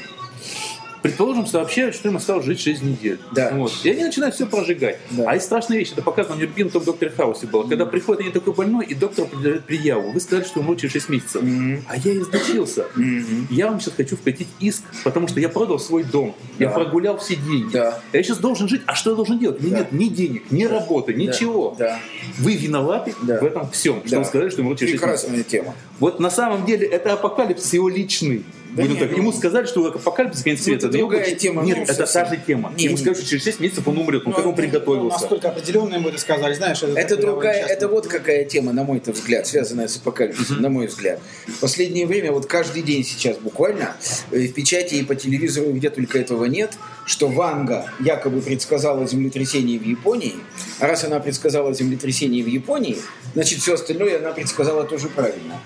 Предположим, 1.06 1.46
сообщают, 1.46 1.94
что 1.94 2.08
им 2.08 2.16
осталось 2.16 2.44
жить 2.44 2.60
6 2.60 2.82
недель. 2.82 3.18
Да. 3.32 3.52
Вот. 3.54 3.72
И 3.84 3.90
они 3.90 4.04
начинают 4.04 4.34
все 4.34 4.44
прожигать. 4.46 4.98
Да. 5.10 5.30
А 5.30 5.34
есть 5.34 5.46
страшная 5.46 5.78
вещь, 5.78 5.92
это 5.92 6.02
показано 6.02 6.36
в 6.36 6.40
любимом 6.40 6.70
том 6.72 6.84
докторе 6.84 7.12
Хаусе 7.16 7.46
было. 7.46 7.66
Когда 7.66 7.86
приходит 7.86 8.22
они 8.22 8.30
такой 8.30 8.54
больной, 8.54 8.86
и 8.86 8.94
доктор 8.94 9.26
определяет 9.26 9.64
прияву. 9.64 10.10
Вы 10.10 10.18
сказали, 10.20 10.44
что 10.46 10.60
ему 10.60 10.74
через 10.74 10.92
6 10.94 11.08
месяцев. 11.10 11.42
Мгм. 11.42 11.84
А 11.88 11.96
я 11.96 12.16
излечился. 12.18 12.86
Мгм. 12.96 13.46
Я 13.50 13.68
вам 13.68 13.80
сейчас 13.80 13.94
хочу 13.96 14.16
вкатить 14.16 14.48
иск, 14.58 14.82
потому 15.04 15.28
что 15.28 15.38
я 15.38 15.48
продал 15.48 15.78
свой 15.78 16.02
дом. 16.02 16.34
Я 16.58 16.68
Да. 16.68 16.74
прогулял 16.74 17.18
все 17.18 17.36
деньги. 17.36 17.72
Да. 17.72 18.00
Я 18.12 18.22
сейчас 18.22 18.38
должен 18.38 18.66
жить. 18.68 18.82
А 18.86 18.94
что 18.94 19.10
я 19.10 19.16
должен 19.16 19.38
делать? 19.38 19.60
У 19.60 19.64
меня 19.64 19.76
Да. 19.76 19.78
нет 19.82 19.92
ни 19.92 20.06
денег, 20.08 20.50
ни 20.50 20.64
работы, 20.64 21.14
ничего. 21.14 21.76
Да. 21.78 21.98
Вы 22.38 22.54
виноваты 22.56 23.14
Да. 23.22 23.38
в 23.40 23.44
этом 23.44 23.70
всем, 23.70 24.00
что 24.04 24.10
Да. 24.10 24.18
вы 24.20 24.24
сказали, 24.24 24.48
что 24.50 24.62
ему 24.62 24.74
через 24.74 24.92
6 24.92 25.02
месяцев. 25.04 25.30
Прекрасная 25.30 25.42
тема. 25.44 25.74
Вот 26.00 26.20
на 26.20 26.30
самом 26.30 26.66
деле 26.66 26.86
это 26.86 27.12
апокалипсис 27.12 27.72
его 27.74 27.88
личный. 27.88 28.44
Будем 28.82 28.90
нет, 28.90 28.98
так. 29.00 29.10
ну- 29.10 29.16
Ему 29.16 29.32
сказали, 29.32 29.66
что 29.66 29.86
апокалипсис 29.86 30.42
конец 30.42 30.58
Ну, 30.60 30.64
света. 30.64 30.86
это 30.88 30.98
другая 30.98 31.34
тема, 31.34 31.62
Нет, 31.62 31.78
ну, 31.78 31.82
это 31.84 32.06
та 32.06 32.24
же 32.26 32.40
тема. 32.46 32.72
Ему 32.76 32.96
сказали, 32.96 33.14
что 33.16 33.26
через 33.26 33.44
6 33.44 33.60
месяцев 33.60 33.88
он 33.88 33.98
умрет. 33.98 34.24
Ну, 34.26 34.32
как 34.32 34.46
он 34.46 34.54
приготовился? 34.54 35.18
насколько 35.20 35.48
определенно 35.48 35.94
ему 35.94 36.08
это 36.08 36.18
сказали, 36.18 36.54
знаешь, 36.54 36.82
это, 36.82 37.16
другая, 37.16 37.64
это 37.66 37.88
вот 37.88 38.06
какая 38.06 38.44
тема, 38.44 38.72
на 38.72 38.84
мой 38.84 39.02
взгляд, 39.04 39.46
связанная 39.46 39.88
с 39.88 39.96
апокалипсисом, 39.96 40.60
на 40.60 40.68
мой 40.68 40.86
взгляд. 40.86 41.20
В 41.46 41.60
последнее 41.60 42.06
время, 42.06 42.32
вот 42.32 42.46
каждый 42.46 42.82
день 42.82 43.04
сейчас 43.04 43.36
буквально, 43.38 43.96
э, 44.30 44.40
в 44.46 44.52
печати 44.52 44.94
и 44.96 45.02
по 45.04 45.14
телевизору, 45.14 45.72
где 45.72 45.90
только 45.90 46.18
этого 46.18 46.44
нет, 46.44 46.72
что 47.06 47.28
Ванга 47.28 47.90
якобы 48.00 48.42
предсказала 48.42 49.06
землетрясение 49.06 49.78
в 49.78 49.84
Японии, 49.84 50.34
а 50.80 50.86
раз 50.86 51.04
она 51.04 51.20
предсказала 51.20 51.72
землетрясение 51.72 52.44
в 52.44 52.48
Японии, 52.48 52.98
значит, 53.34 53.60
все 53.60 53.74
остальное 53.74 54.18
она 54.18 54.32
предсказала 54.32 54.84
тоже 54.84 55.08
правильно. 55.08 55.60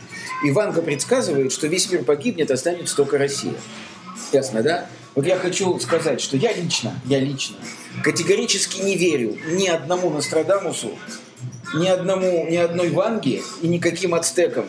И 0.44 0.50
Ванга 0.52 0.82
предсказывает, 0.82 1.50
что 1.50 1.66
весь 1.66 1.90
мир 1.90 2.04
погибнет, 2.04 2.50
останется 2.50 2.94
только 2.94 3.18
Россия. 3.18 3.54
Ясно, 4.32 4.62
да? 4.62 4.86
Вот 5.14 5.26
я 5.26 5.36
хочу 5.36 5.78
сказать, 5.80 6.20
что 6.20 6.36
я 6.36 6.52
лично, 6.52 6.94
я 7.06 7.18
лично 7.18 7.56
категорически 8.02 8.80
не 8.82 8.96
верю 8.96 9.36
ни 9.50 9.66
одному 9.66 10.10
Нострадамусу, 10.10 10.92
ни 11.74 11.86
одному, 11.88 12.46
ни 12.48 12.56
одной 12.56 12.90
Ванге 12.90 13.42
и 13.62 13.68
никаким 13.68 14.14
ацтекам. 14.14 14.66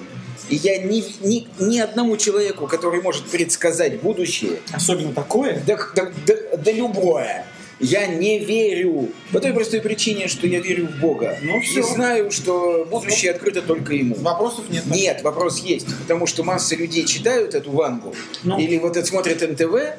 И 0.51 0.55
я 0.57 0.77
ни, 0.79 1.01
ни, 1.25 1.47
ни 1.59 1.79
одному 1.79 2.17
человеку, 2.17 2.67
который 2.67 3.01
может 3.01 3.25
предсказать 3.25 4.01
будущее, 4.01 4.59
Особенно 4.73 5.13
такое. 5.13 5.63
да, 5.65 5.77
да, 5.95 6.11
да- 6.27 6.57
да 6.57 6.71
любое, 6.73 7.45
я 7.79 8.05
не 8.05 8.37
верю. 8.39 9.09
По 9.31 9.39
той 9.39 9.53
простой 9.53 9.79
причине, 9.79 10.27
что 10.27 10.45
я 10.47 10.59
верю 10.59 10.87
в 10.87 10.99
Бога. 10.99 11.37
Ну, 11.41 11.57
и 11.57 11.61
всё. 11.61 11.83
знаю, 11.83 12.31
что 12.31 12.85
будущее 12.91 13.31
открыто 13.31 13.61
только 13.61 13.93
ему. 13.93 14.15
Вопросов 14.15 14.65
нет. 14.69 14.85
Нет, 14.87 15.21
вопрос 15.23 15.59
есть, 15.59 15.87
потому 16.01 16.27
что 16.27 16.43
масса 16.43 16.75
людей 16.75 17.05
читают 17.05 17.55
эту 17.55 17.71
Вангу 17.71 18.13
Ну. 18.43 18.59
или 18.59 18.77
вот 18.77 18.97
это 18.97 19.07
смотрят 19.07 19.41
НТВ 19.41 19.95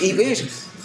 и 0.00 0.12
понимаешь, 0.14 0.44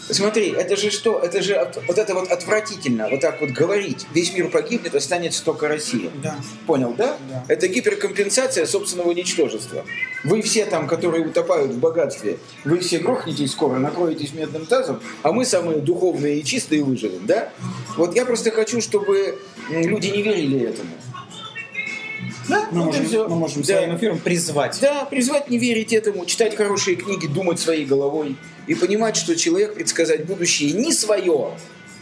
смотри, 0.10 0.50
это 0.52 0.76
же 0.76 0.92
что, 0.92 1.20
это 1.20 1.42
же 1.42 1.56
от- 1.56 1.78
вот 1.88 1.98
это 1.98 2.14
вот 2.14 2.32
отвратительно, 2.32 3.10
вот 3.10 3.22
так 3.22 3.42
вот 3.42 3.52
говорить, 3.52 4.06
весь 4.14 4.34
мир 4.34 4.50
погибнет, 4.50 4.96
останется 4.96 5.44
только 5.44 5.68
Россия. 5.68 6.10
Да. 6.24 6.38
Понял, 6.68 6.94
да? 6.98 7.18
Да. 7.30 7.44
Это 7.48 7.68
гиперкомпенсация 7.68 8.66
собственного 8.66 9.12
ничтожества. 9.12 9.86
Вы 10.24 10.42
все 10.42 10.66
там, 10.66 10.88
которые 10.88 11.26
утопают 11.26 11.72
в 11.72 11.80
богатстве, 11.80 12.38
вы 12.64 12.80
все 12.80 13.00
грохнетесь 13.00 13.52
скоро, 13.52 13.78
накроетесь 13.78 14.34
медным 14.34 14.66
тазом, 14.66 15.00
а 15.24 15.32
мы 15.32 15.46
самые 15.46 15.80
духовные 15.80 16.40
и 16.40 16.44
чистые 16.44 16.84
выживем, 16.84 17.26
да? 17.26 17.50
Вот 17.98 18.16
я 18.16 18.26
просто 18.26 18.52
хочу, 18.52 18.82
чтобы 18.82 19.40
люди 19.70 20.08
не 20.08 20.22
верили 20.22 20.62
этому. 20.68 20.90
Да, 22.48 22.68
Мы 22.72 22.82
вот 22.82 22.86
можем, 22.88 23.06
всё. 23.08 23.28
мы 23.28 23.36
можем 23.36 23.62
Да. 23.64 23.68
своим 23.78 23.96
эфиром 23.98 24.20
призвать. 24.20 24.78
Да, 24.80 25.06
призвать 25.06 25.50
не 25.50 25.58
верить 25.58 25.92
этому, 25.94 26.26
читать 26.26 26.56
хорошие 26.56 26.96
книги, 26.96 27.26
думать 27.26 27.60
своей 27.60 27.86
головой 27.86 28.36
и 28.68 28.76
понимать, 28.76 29.16
что 29.16 29.36
человек 29.36 29.76
предсказать 29.76 30.26
будущее 30.26 30.72
не 30.74 30.94
свое, 30.94 31.52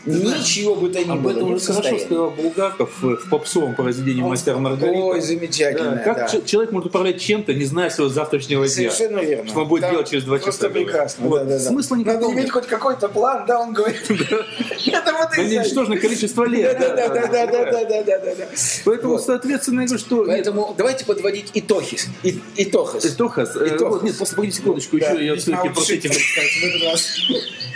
Ничего 0.05 0.75
бы 0.75 0.89
то 0.89 0.99
ни 0.99 1.05
было. 1.05 1.13
Об 1.13 1.27
этом 1.27 1.53
уже 1.53 1.65
хорошо 1.65 1.97
сказал 1.99 2.31
Булгаков 2.31 3.03
э, 3.03 3.15
в 3.15 3.29
попсовом 3.29 3.75
произведении 3.75 4.21
Он... 4.21 4.29
«Мастер 4.29 4.57
Маргарита». 4.57 4.99
Ой, 4.99 5.21
замечательно. 5.21 6.01
Как 6.03 6.45
человек 6.45 6.71
может 6.71 6.87
управлять 6.87 7.21
чем-то, 7.21 7.53
не 7.53 7.65
зная 7.65 7.89
своего 7.89 8.11
завтрашнего 8.11 8.65
дня? 8.65 8.91
Совершенно 8.91 9.19
верно. 9.19 9.49
Что 9.49 9.61
он 9.61 9.67
будет 9.67 9.89
делать 9.89 10.09
через 10.09 10.23
два 10.23 10.39
часа. 10.39 10.49
Просто 10.49 10.69
прекрасно, 10.69 11.27
вот. 11.27 11.49
Смысла 11.61 11.95
никакого 11.95 12.29
Надо 12.29 12.33
иметь 12.33 12.51
хоть 12.51 12.67
какой-то 12.67 13.07
план, 13.07 13.45
да, 13.47 13.59
он 13.59 13.73
говорит. 13.73 14.01
Это 14.09 15.13
вот 15.13 15.37
и 15.37 15.57
ничтожное 15.57 15.97
количество 15.97 16.43
лет. 16.43 16.77
Да, 16.79 16.95
да, 16.95 17.07
да, 17.07 17.27
да, 17.27 17.47
да, 17.47 17.85
да, 17.85 18.03
да, 18.03 18.35
да. 18.35 18.45
Поэтому, 18.85 19.19
соответственно, 19.19 19.81
я 19.81 19.87
говорю, 19.87 20.03
что... 20.03 20.25
Поэтому 20.25 20.75
давайте 20.77 21.05
подводить 21.05 21.51
итохис. 21.53 22.07
Итохис. 22.23 23.05
Э, 23.05 23.09
итохис. 23.09 24.03
Нет, 24.03 24.17
просто 24.17 24.35
погодите 24.35 24.59
секундочку, 24.59 24.97
еще 24.97 25.25
я 25.25 25.35
все-таки 25.35 25.69
про 25.69 25.81
эти... 25.81 26.11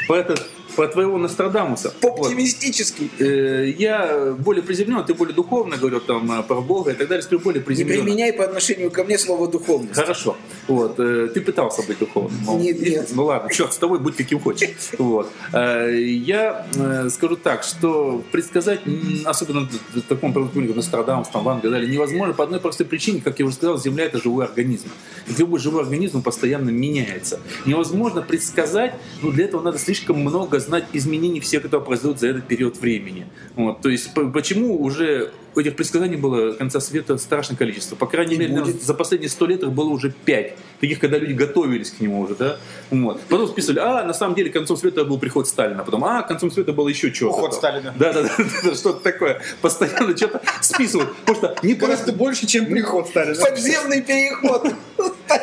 Этот 0.09 0.47
про 0.77 0.87
твоего 0.87 1.17
Нострадамуса. 1.17 1.91
Вот. 2.01 2.19
Оптимистический. 2.21 3.09
Э, 3.19 3.67
Я 3.77 4.33
более 4.37 4.63
приземлен, 4.63 5.03
ты 5.03 5.13
более 5.15 5.33
духовно 5.35 5.75
говорю 5.75 5.99
там 5.99 6.31
э, 6.39 6.43
про 6.43 6.61
Бога 6.61 6.91
и 6.91 6.93
так 6.93 7.07
далее, 7.07 7.25
ты 7.27 7.37
более 7.39 7.59
Не 7.61 7.65
приземлен. 7.65 8.03
применяй 8.03 8.31
по 8.31 8.45
отношению 8.45 8.91
ко 8.91 9.03
мне 9.03 9.17
слово 9.17 9.47
духовность. 9.49 9.95
Хорошо. 9.95 10.37
Вот. 10.67 10.99
э, 10.99 11.29
Ты 11.33 11.41
пытался 11.41 11.81
быть 11.81 11.97
духовным. 11.99 12.39
мол, 12.43 12.59
Нет, 12.59 12.79
нет. 12.79 13.09
Ну 13.13 13.25
ладно, 13.25 13.49
черт 13.51 13.73
с 13.73 13.77
тобой, 13.77 13.99
будь 13.99 14.15
каким 14.15 14.39
хочешь. 14.39 14.69
Вот. 14.99 15.29
Э, 15.51 15.91
Я 15.99 16.67
э, 16.75 17.09
скажу 17.09 17.35
так, 17.37 17.63
что 17.63 18.23
предсказать, 18.31 18.81
особенно 19.25 19.67
в 19.95 20.01
таком 20.01 20.31
правоприменении, 20.31 20.73
как 20.73 20.77
Нострадамус, 20.77 21.27
там, 21.29 21.43
Ван, 21.43 21.59
и 21.59 21.67
далее, 21.69 21.89
невозможно 21.89 22.33
по 22.35 22.43
одной 22.43 22.59
простой 22.59 22.85
причине, 22.85 23.21
как 23.21 23.39
я 23.39 23.45
уже 23.45 23.55
сказал, 23.55 23.79
Земля 23.79 24.05
это 24.05 24.21
живой 24.21 24.45
организм. 24.45 24.89
И 25.27 25.33
любой 25.39 25.59
живой 25.59 25.81
организм 25.81 26.21
постоянно 26.21 26.69
меняется. 26.69 27.39
Невозможно 27.65 28.21
предсказать, 28.21 28.93
ну 29.23 29.31
для 29.31 29.45
этого 29.45 29.61
надо 29.63 29.79
слишком 29.79 30.19
много 30.19 30.59
знать 30.67 30.85
изменений 30.93 31.39
всех, 31.39 31.63
которые 31.63 31.85
произойдут 31.85 32.19
за 32.19 32.27
этот 32.27 32.47
период 32.47 32.79
времени. 32.79 33.27
Вот. 33.55 33.81
То 33.81 33.89
есть 33.89 34.13
по- 34.13 34.29
почему 34.29 34.81
уже 34.81 35.31
этих 35.55 35.75
предсказаний 35.75 36.17
было 36.17 36.51
конца 36.51 36.79
света 36.79 37.17
страшное 37.17 37.57
количество. 37.57 37.95
По 37.95 38.05
крайней 38.05 38.35
И 38.35 38.37
мере, 38.37 38.53
наверное, 38.53 38.79
за 38.79 38.93
последние 38.93 39.29
сто 39.29 39.47
лет 39.47 39.63
их 39.63 39.71
было 39.71 39.89
уже 39.89 40.11
пять. 40.11 40.53
Таких, 40.79 40.99
когда 40.99 41.17
люди 41.17 41.33
готовились 41.33 41.89
к 41.91 41.99
нему 41.99 42.19
уже, 42.21 42.35
да? 42.35 42.57
Вот. 42.91 43.21
Потом 43.21 43.47
списывали, 43.47 43.79
а, 43.79 44.03
на 44.03 44.13
самом 44.13 44.35
деле, 44.35 44.51
концом 44.51 44.77
света 44.77 45.03
был 45.03 45.17
приход 45.17 45.47
Сталина. 45.47 45.83
Потом, 45.83 46.05
а, 46.05 46.21
концом 46.21 46.51
света 46.51 46.73
было 46.73 46.87
еще 46.89 47.11
что-то. 47.11 47.37
Уход. 47.37 47.53
Сталина. 47.55 47.93
Да, 47.97 48.13
да, 48.13 48.23
да, 48.23 48.75
что-то 48.75 48.99
такое. 48.99 49.41
Постоянно 49.61 50.15
что-то 50.15 50.41
списывают. 50.61 51.15
Потому 51.25 51.37
что 51.37 51.55
не 51.67 51.73
Гораздо 51.73 52.13
больше, 52.13 52.45
чем 52.45 52.65
приход 52.67 53.07
Сталина. 53.07 53.35
Подземный 53.43 54.01
переход. 54.01 54.73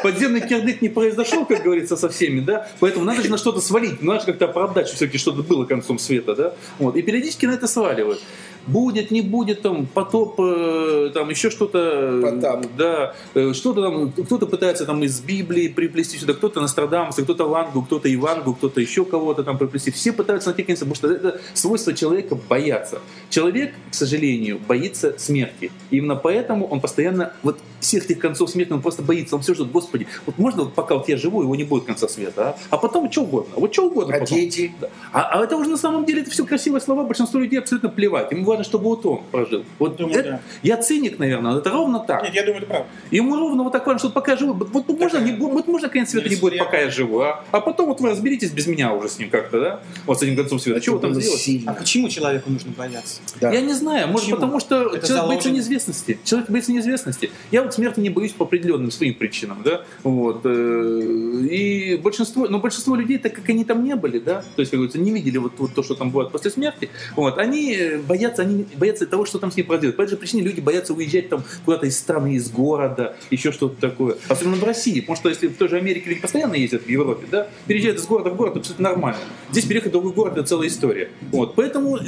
Подземный 0.03 0.40
кирдык 0.40 0.83
не 0.83 0.88
произошел, 0.88 1.47
как 1.47 1.62
говорится, 1.62 1.97
со 1.97 2.09
всеми, 2.09 2.40
да, 2.40 2.68
поэтому 2.81 3.05
надо 3.05 3.23
же 3.23 3.31
на 3.31 3.38
что-то 3.38 3.61
свалить, 3.61 4.03
надо 4.03 4.20
же 4.20 4.27
как-то 4.27 4.47
оправдать, 4.47 4.88
что 4.88 4.97
все-таки 4.97 5.18
что-то 5.18 5.42
было 5.42 5.64
концом 5.64 5.99
света, 5.99 6.35
да, 6.35 6.55
вот, 6.79 6.97
и 6.97 7.03
периодически 7.03 7.47
на 7.47 7.53
это 7.53 7.66
сваливают. 7.66 8.20
Будет, 8.66 9.11
не 9.11 9.22
будет, 9.22 9.62
там, 9.62 9.87
потоп, 9.87 10.38
э, 10.40 11.11
там, 11.14 11.31
еще 11.31 11.50
что-то. 11.50 12.20
Потап. 12.22 12.66
Да, 12.77 13.14
э, 13.35 13.53
что-то 13.53 13.83
там, 13.83 14.12
кто-то 14.12 14.46
пытается 14.46 14.87
там 14.87 15.03
из 15.03 15.20
Библии 15.20 15.68
приплести 15.68 16.18
сюда, 16.18 16.35
кто-то 16.35 16.61
Нострадамуса, 16.61 17.22
кто-то 17.22 17.44
Лангу, 17.44 17.83
кто-то 17.83 18.12
Ивангу, 18.12 18.55
кто-то 18.55 18.81
еще 18.81 19.05
кого-то 19.05 19.42
там 19.42 19.59
приплести. 19.59 19.90
Все 19.90 20.12
пытаются 20.12 20.50
найти 20.50 20.62
конец, 20.62 20.81
потому 20.81 20.94
что 20.94 21.11
это 21.11 21.40
свойство 21.55 21.92
человека 21.94 22.37
бояться. 22.48 23.00
Человек, 23.31 23.74
к 23.90 23.94
сожалению, 23.94 24.59
боится 24.66 25.14
смерти. 25.18 25.70
И 25.90 25.98
именно 25.98 26.16
поэтому 26.16 26.66
он 26.66 26.81
постоянно, 26.81 27.33
вот 27.42 27.59
всех 27.81 28.05
этих 28.05 28.18
концов 28.18 28.50
смерти, 28.50 28.72
он 28.72 28.83
просто 28.83 29.03
боится, 29.03 29.37
он 29.37 29.42
все 29.42 29.55
ждет, 29.55 29.70
Господи, 29.70 30.07
вот 30.27 30.38
можно 30.38 30.64
вот 30.64 30.74
пока 30.74 30.94
вот 30.94 31.09
я 31.09 31.16
живу, 31.16 31.42
его 31.42 31.55
не 31.55 31.64
будет 31.64 31.85
конца 31.85 32.09
света, 32.09 32.57
а, 32.70 32.74
а 32.74 32.79
потом 32.79 33.11
что 33.11 33.22
угодно, 33.22 33.55
вот 33.57 33.72
что 33.72 33.87
угодно. 33.87 34.16
А 34.16 34.20
потом. 34.20 34.38
дети? 34.38 34.72
Да. 34.81 34.88
А, 35.12 35.38
а 35.40 35.44
это 35.44 35.57
уже 35.57 35.70
на 35.70 35.77
самом 35.77 36.05
деле 36.05 36.22
это 36.22 36.31
все 36.31 36.44
красивые 36.44 36.81
слова, 36.81 37.05
большинству 37.05 37.40
людей 37.40 37.59
абсолютно 37.59 37.90
плевать. 37.90 38.33
Ему 38.33 38.44
важно, 38.57 38.64
чтобы 38.64 38.85
вот 38.85 39.05
он 39.07 39.21
прожил. 39.31 39.64
Вот 39.79 39.97
Думаю, 39.97 40.19
это- 40.21 40.29
да. 40.31 40.40
Я 40.62 40.77
циник, 40.77 41.19
наверное, 41.19 41.53
но 41.53 41.59
это 41.59 41.71
ровно 41.71 42.01
так. 42.01 42.23
Нет, 42.25 42.35
я 42.35 42.43
думаю, 42.45 42.59
это 42.62 42.67
правда. 42.67 42.88
Ему 43.11 43.37
ровно 43.37 43.62
вот 43.64 43.73
так 43.73 43.87
важно, 43.87 43.99
что 43.99 44.11
пока 44.11 44.33
я 44.33 44.38
живу. 44.38 44.53
Вот, 44.55 44.87
вот 44.88 44.99
можно, 44.99 45.19
не, 45.19 45.33
вот 45.33 45.67
можно 45.69 45.88
конец 45.88 46.11
света 46.11 46.29
не 46.29 46.37
будет, 46.37 46.59
пока 46.59 46.79
я 46.79 46.90
живу, 46.90 47.21
а, 47.21 47.45
а 47.51 47.61
потом 47.61 47.87
вот 47.88 48.01
вы 48.01 48.11
разберитесь 48.11 48.51
без 48.51 48.67
меня 48.67 48.93
уже 48.93 49.09
с 49.09 49.19
ним 49.19 49.31
как-то, 49.31 49.61
да? 49.61 49.81
Вот 50.07 50.19
с 50.19 50.23
этим 50.23 50.37
концом 50.37 50.59
света. 50.59 50.81
Вы 50.90 50.99
там 51.01 51.14
сделать? 51.14 51.40
сильно. 51.40 51.71
А 51.73 51.75
почему 51.75 52.09
человеку 52.09 52.51
нужно 52.51 52.73
бояться? 52.73 53.21
Да. 53.40 53.51
Я 53.53 53.61
не 53.61 53.73
знаю, 53.75 54.09
может 54.09 54.25
Почему? 54.27 54.37
потому 54.37 54.61
что 54.61 54.75
Это 54.77 54.88
человек 54.90 55.07
заложено. 55.07 55.29
боится 55.29 55.51
неизвестности. 55.51 56.19
Человек 56.25 56.51
боится 56.51 56.73
неизвестности. 56.73 57.31
Я 57.51 57.62
вот 57.62 57.75
смерти 57.75 58.01
не 58.01 58.11
боюсь 58.11 58.33
по 58.33 58.45
определенным 58.45 58.90
своим 58.90 59.14
причинам, 59.14 59.59
да, 59.64 59.83
вот. 60.03 60.40
э, 60.45 61.47
И 61.51 61.97
большинство, 62.03 62.47
но 62.49 62.59
большинство 62.59 62.95
людей, 62.97 63.19
так 63.19 63.35
как 63.35 63.49
они 63.49 63.64
там 63.64 63.85
не 63.85 63.95
были, 63.97 64.19
да, 64.19 64.43
то 64.57 64.61
есть, 64.61 64.71
как 64.71 64.79
говорится, 64.79 64.99
не 64.99 65.11
видели 65.11 65.38
вот, 65.38 65.53
вот 65.59 65.75
то, 65.75 65.83
что 65.83 65.95
там 65.95 66.11
бывает 66.11 66.33
после 66.33 66.51
смерти, 66.51 66.88
вот, 67.17 67.38
они 67.38 67.75
э, 67.75 67.99
боятся, 67.99 68.43
они 68.44 68.66
боятся 68.76 69.07
того, 69.07 69.26
что 69.26 69.38
там 69.38 69.50
с 69.50 69.57
ним 69.57 69.66
произойдет. 69.66 69.96
По 69.96 70.02
этой 70.02 70.12
же 70.12 70.16
причине 70.16 70.42
люди 70.42 70.61
боятся 70.61 70.94
уезжать 70.94 71.28
там 71.28 71.44
куда-то 71.64 71.87
из 71.87 71.98
страны, 71.98 72.35
из 72.35 72.50
города, 72.50 73.16
еще 73.30 73.52
что-то 73.52 73.80
такое. 73.80 74.16
Особенно 74.28 74.57
в 74.57 74.64
России, 74.64 75.00
потому 75.00 75.16
что 75.16 75.28
если 75.28 75.48
в 75.48 75.57
той 75.57 75.68
же 75.68 75.76
Америке 75.76 76.11
люди 76.11 76.20
постоянно 76.20 76.54
ездят 76.54 76.85
в 76.85 76.88
Европе, 76.88 77.26
да, 77.30 77.48
переезжают 77.66 77.98
из 77.98 78.07
города 78.07 78.30
в 78.30 78.37
город, 78.37 78.57
абсолютно 78.57 78.90
нормально. 78.90 79.20
Здесь 79.50 79.64
переехать 79.64 79.90
в 79.90 79.92
другой 79.92 80.12
город, 80.12 80.35
это 80.35 80.46
целая 80.46 80.68
история. 80.68 81.11
Вот, 81.33 81.54
поэтому, 81.54 81.98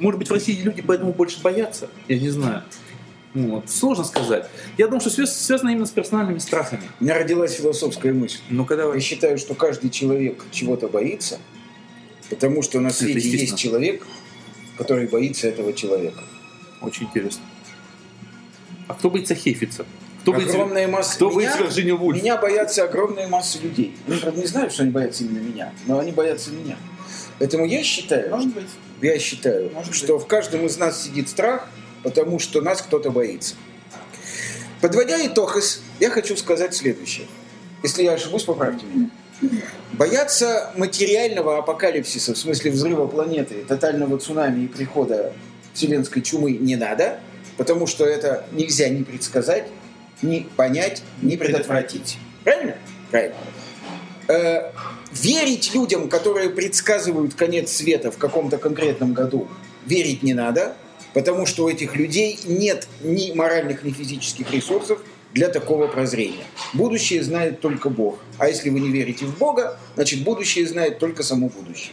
может 0.00 0.18
быть, 0.18 0.28
в 0.28 0.32
России 0.32 0.60
люди 0.60 0.82
поэтому 0.82 1.12
больше 1.12 1.40
боятся, 1.42 1.88
я 2.08 2.18
не 2.18 2.30
знаю. 2.30 2.62
Вот. 3.34 3.68
Сложно 3.70 4.04
сказать. 4.04 4.48
Я 4.78 4.86
думаю, 4.86 5.00
что 5.00 5.10
связ- 5.10 5.26
связано 5.26 5.68
именно 5.70 5.86
с 5.86 5.90
персональными 5.90 6.38
страхами. 6.38 6.82
У 6.98 7.04
меня 7.04 7.18
родилась 7.18 7.52
философская 7.52 8.12
мысль. 8.12 8.38
Ну, 8.48 8.64
когда 8.64 8.84
Я 8.84 8.88
вы... 8.88 9.00
считаю, 9.00 9.38
что 9.38 9.54
каждый 9.54 9.90
человек 9.90 10.44
чего-то 10.50 10.88
боится, 10.88 11.38
потому 12.30 12.62
что 12.62 12.80
на 12.80 12.90
свете 12.90 13.20
есть 13.28 13.56
человек, 13.56 14.06
который 14.78 15.06
боится 15.08 15.48
этого 15.48 15.72
человека. 15.72 16.22
Очень 16.80 17.06
интересно. 17.06 17.42
А 18.86 18.94
кто 18.94 19.10
боится 19.10 19.34
Хефица? 19.34 19.84
Кто 20.22 20.32
боится, 20.32 20.54
Огромная 20.54 20.88
масса 20.88 21.16
кто 21.16 21.26
меня, 21.30 21.36
боится 21.36 21.58
Вирджинию 21.58 21.96
Вульф? 21.96 22.22
меня 22.22 22.36
боятся 22.36 22.84
огромные 22.84 23.26
массы 23.28 23.58
людей. 23.58 23.96
Они, 24.06 24.18
правда, 24.18 24.40
не 24.40 24.46
знают, 24.46 24.72
что 24.72 24.82
они 24.82 24.92
боятся 24.92 25.24
именно 25.24 25.38
меня, 25.42 25.72
но 25.86 25.98
они 25.98 26.12
боятся 26.12 26.50
меня. 26.50 26.76
Поэтому 27.38 27.64
я 27.66 27.82
считаю, 27.82 28.30
Может 28.30 28.52
быть. 28.54 28.66
я 29.02 29.18
считаю, 29.18 29.70
Может 29.72 29.94
что 29.94 30.18
в 30.18 30.26
каждом 30.26 30.66
из 30.66 30.76
нас 30.76 31.02
сидит 31.04 31.28
страх, 31.28 31.68
потому 32.02 32.38
что 32.38 32.60
нас 32.60 32.82
кто-то 32.82 33.10
боится. 33.10 33.54
Подводя 34.80 35.24
итог, 35.26 35.56
из- 35.56 35.82
я 36.00 36.10
хочу 36.10 36.36
сказать 36.36 36.74
следующее. 36.74 37.26
Если 37.82 38.02
я 38.02 38.12
ошибусь, 38.12 38.44
поправьте 38.44 38.86
меня. 38.86 39.10
Бояться 39.92 40.72
материального 40.76 41.58
апокалипсиса, 41.58 42.34
в 42.34 42.38
смысле 42.38 42.70
взрыва 42.70 43.06
планеты, 43.06 43.64
тотального 43.66 44.18
цунами 44.18 44.64
и 44.64 44.66
прихода 44.68 45.32
вселенской 45.74 46.22
чумы 46.22 46.52
не 46.52 46.76
надо, 46.76 47.20
потому 47.56 47.86
что 47.86 48.04
это 48.04 48.46
нельзя 48.52 48.88
ни 48.88 49.02
предсказать, 49.02 49.68
ни 50.22 50.40
понять, 50.56 51.02
ни 51.22 51.36
предотвратить. 51.36 52.18
Правильно? 52.44 52.76
Правильно. 53.10 53.36
Э, 54.28 54.72
верить 55.12 55.74
людям, 55.74 56.08
которые 56.08 56.50
предсказывают 56.50 57.34
конец 57.34 57.72
света 57.72 58.10
в 58.10 58.18
каком-то 58.18 58.58
конкретном 58.58 59.14
году, 59.14 59.48
верить 59.86 60.22
не 60.22 60.34
надо, 60.34 60.76
потому 61.14 61.46
что 61.46 61.64
у 61.64 61.68
этих 61.68 61.96
людей 61.96 62.38
нет 62.44 62.88
ни 63.02 63.32
моральных, 63.32 63.84
ни 63.84 63.90
физических 63.90 64.52
ресурсов 64.52 65.00
для 65.34 65.48
такого 65.48 65.86
прозрения. 65.88 66.44
Будущее 66.72 67.22
знает 67.22 67.60
только 67.60 67.90
Бог. 67.90 68.18
А 68.38 68.48
если 68.48 68.70
вы 68.70 68.80
не 68.80 68.90
верите 68.90 69.26
в 69.26 69.36
Бога, 69.38 69.78
значит 69.94 70.22
будущее 70.24 70.66
знает 70.66 70.98
только 70.98 71.22
само 71.22 71.48
будущее. 71.48 71.92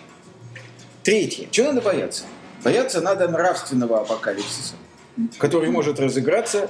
Третье. 1.04 1.48
Чего 1.52 1.68
надо 1.68 1.82
бояться? 1.82 2.24
Бояться 2.64 3.02
надо 3.02 3.28
нравственного 3.28 4.02
апокалипсиса, 4.02 4.74
который 5.38 5.70
может 5.70 6.00
разыграться 6.00 6.70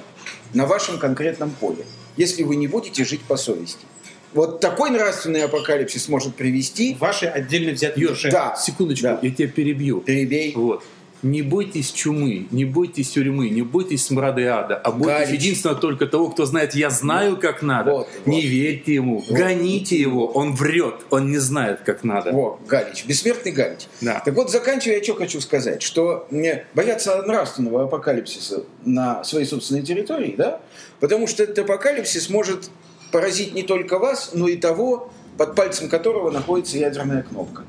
на 0.53 0.65
вашем 0.65 0.99
конкретном 0.99 1.51
поле, 1.51 1.85
если 2.17 2.43
вы 2.43 2.57
не 2.57 2.67
будете 2.67 3.05
жить 3.05 3.21
по 3.21 3.37
совести. 3.37 3.85
Вот 4.33 4.59
такой 4.59 4.89
нравственный 4.89 5.43
апокалипсис 5.45 6.09
может 6.09 6.35
привести... 6.35 6.97
Ваши 6.99 7.25
отдельно 7.25 7.71
взятые. 7.71 8.09
Да, 8.29 8.53
Секундочку, 8.57 9.03
Да. 9.03 9.19
я 9.21 9.31
тебя 9.31 9.47
перебью. 9.47 10.01
перебей. 10.01 10.53
Вот. 10.53 10.83
Не 11.25 11.41
бойтесь 11.41 11.91
чумы, 11.91 12.45
не 12.51 12.65
бойтесь 12.65 13.09
тюрьмы, 13.09 13.49
не 13.49 13.63
бойтесь 13.63 14.05
смрада 14.05 14.41
и 14.41 14.43
ада, 14.43 14.75
а 14.75 14.91
бойтесь 14.91 15.29
Галич. 15.29 15.41
единственно 15.41 15.73
только 15.73 16.05
того, 16.05 16.29
кто 16.29 16.45
знает, 16.45 16.75
я 16.75 16.91
знаю, 16.91 17.37
как 17.37 17.63
надо. 17.63 17.91
Вот, 17.91 18.07
не 18.27 18.41
вот. 18.41 18.45
верьте 18.45 18.93
ему, 18.93 19.23
гоните 19.27 19.95
его, 19.99 20.27
он 20.27 20.53
врет, 20.53 20.97
он 21.09 21.31
не 21.31 21.39
знает, 21.39 21.79
как 21.83 22.03
надо. 22.03 22.31
Во, 22.31 22.59
Галич, 22.67 23.05
бессмертный 23.07 23.51
Галич. 23.51 23.87
Да. 24.01 24.21
Так 24.23 24.35
вот, 24.35 24.51
заканчивая, 24.51 24.97
я 24.97 25.03
что 25.03 25.15
хочу 25.15 25.41
сказать, 25.41 25.81
что 25.81 26.27
мне 26.29 26.67
бояться 26.75 27.19
нравственного 27.23 27.85
апокалипсиса 27.85 28.63
на 28.85 29.23
своей 29.23 29.47
собственной 29.47 29.81
территории, 29.81 30.35
да, 30.37 30.61
потому 30.99 31.25
что 31.25 31.41
этот 31.41 31.57
апокалипсис 31.57 32.29
может 32.29 32.69
поразить 33.11 33.55
не 33.55 33.63
только 33.63 33.97
вас, 33.97 34.29
но 34.35 34.47
и 34.47 34.57
того, 34.57 35.11
под 35.39 35.55
пальцем 35.55 35.89
которого 35.89 36.29
находится 36.29 36.77
ядерная 36.77 37.23
кнопка. 37.23 37.64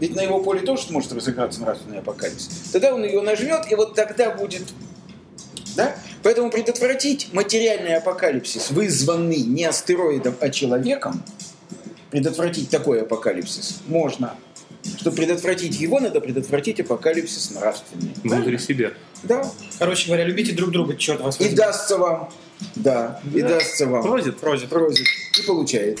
Ведь 0.00 0.14
на 0.14 0.20
его 0.20 0.42
поле 0.42 0.60
тоже 0.60 0.84
может 0.90 1.12
разыграться 1.12 1.60
нравственный 1.60 1.98
апокалипсис. 1.98 2.70
Тогда 2.72 2.94
он 2.94 3.04
ее 3.04 3.20
нажмет, 3.20 3.70
и 3.70 3.74
вот 3.74 3.94
тогда 3.94 4.30
будет... 4.30 4.62
Да? 5.76 5.94
Поэтому 6.22 6.50
предотвратить 6.50 7.32
материальный 7.32 7.96
апокалипсис, 7.96 8.70
вызванный 8.70 9.40
не 9.42 9.64
астероидом, 9.64 10.34
а 10.40 10.50
человеком, 10.50 11.22
предотвратить 12.10 12.70
такой 12.70 13.02
апокалипсис 13.02 13.80
можно. 13.86 14.34
Чтобы 14.98 15.16
предотвратить 15.16 15.78
его, 15.78 16.00
надо 16.00 16.20
предотвратить 16.20 16.80
апокалипсис 16.80 17.50
нравственный. 17.50 18.12
Внутри 18.24 18.58
себя. 18.58 18.92
Да. 19.22 19.48
Короче 19.78 20.06
говоря, 20.06 20.24
любите 20.24 20.52
друг 20.52 20.70
друга, 20.70 20.96
черт 20.96 21.20
вас 21.20 21.38
И 21.40 21.44
возьми. 21.44 21.56
дастся 21.56 21.98
вам. 21.98 22.30
Да. 22.76 23.20
И 23.34 23.40
Да. 23.42 23.48
дастся 23.48 23.86
вам. 23.86 24.02
Прозит? 24.02 24.38
Прозит. 24.38 24.68
Прозит. 24.68 25.06
И 25.38 25.46
получает. 25.46 26.00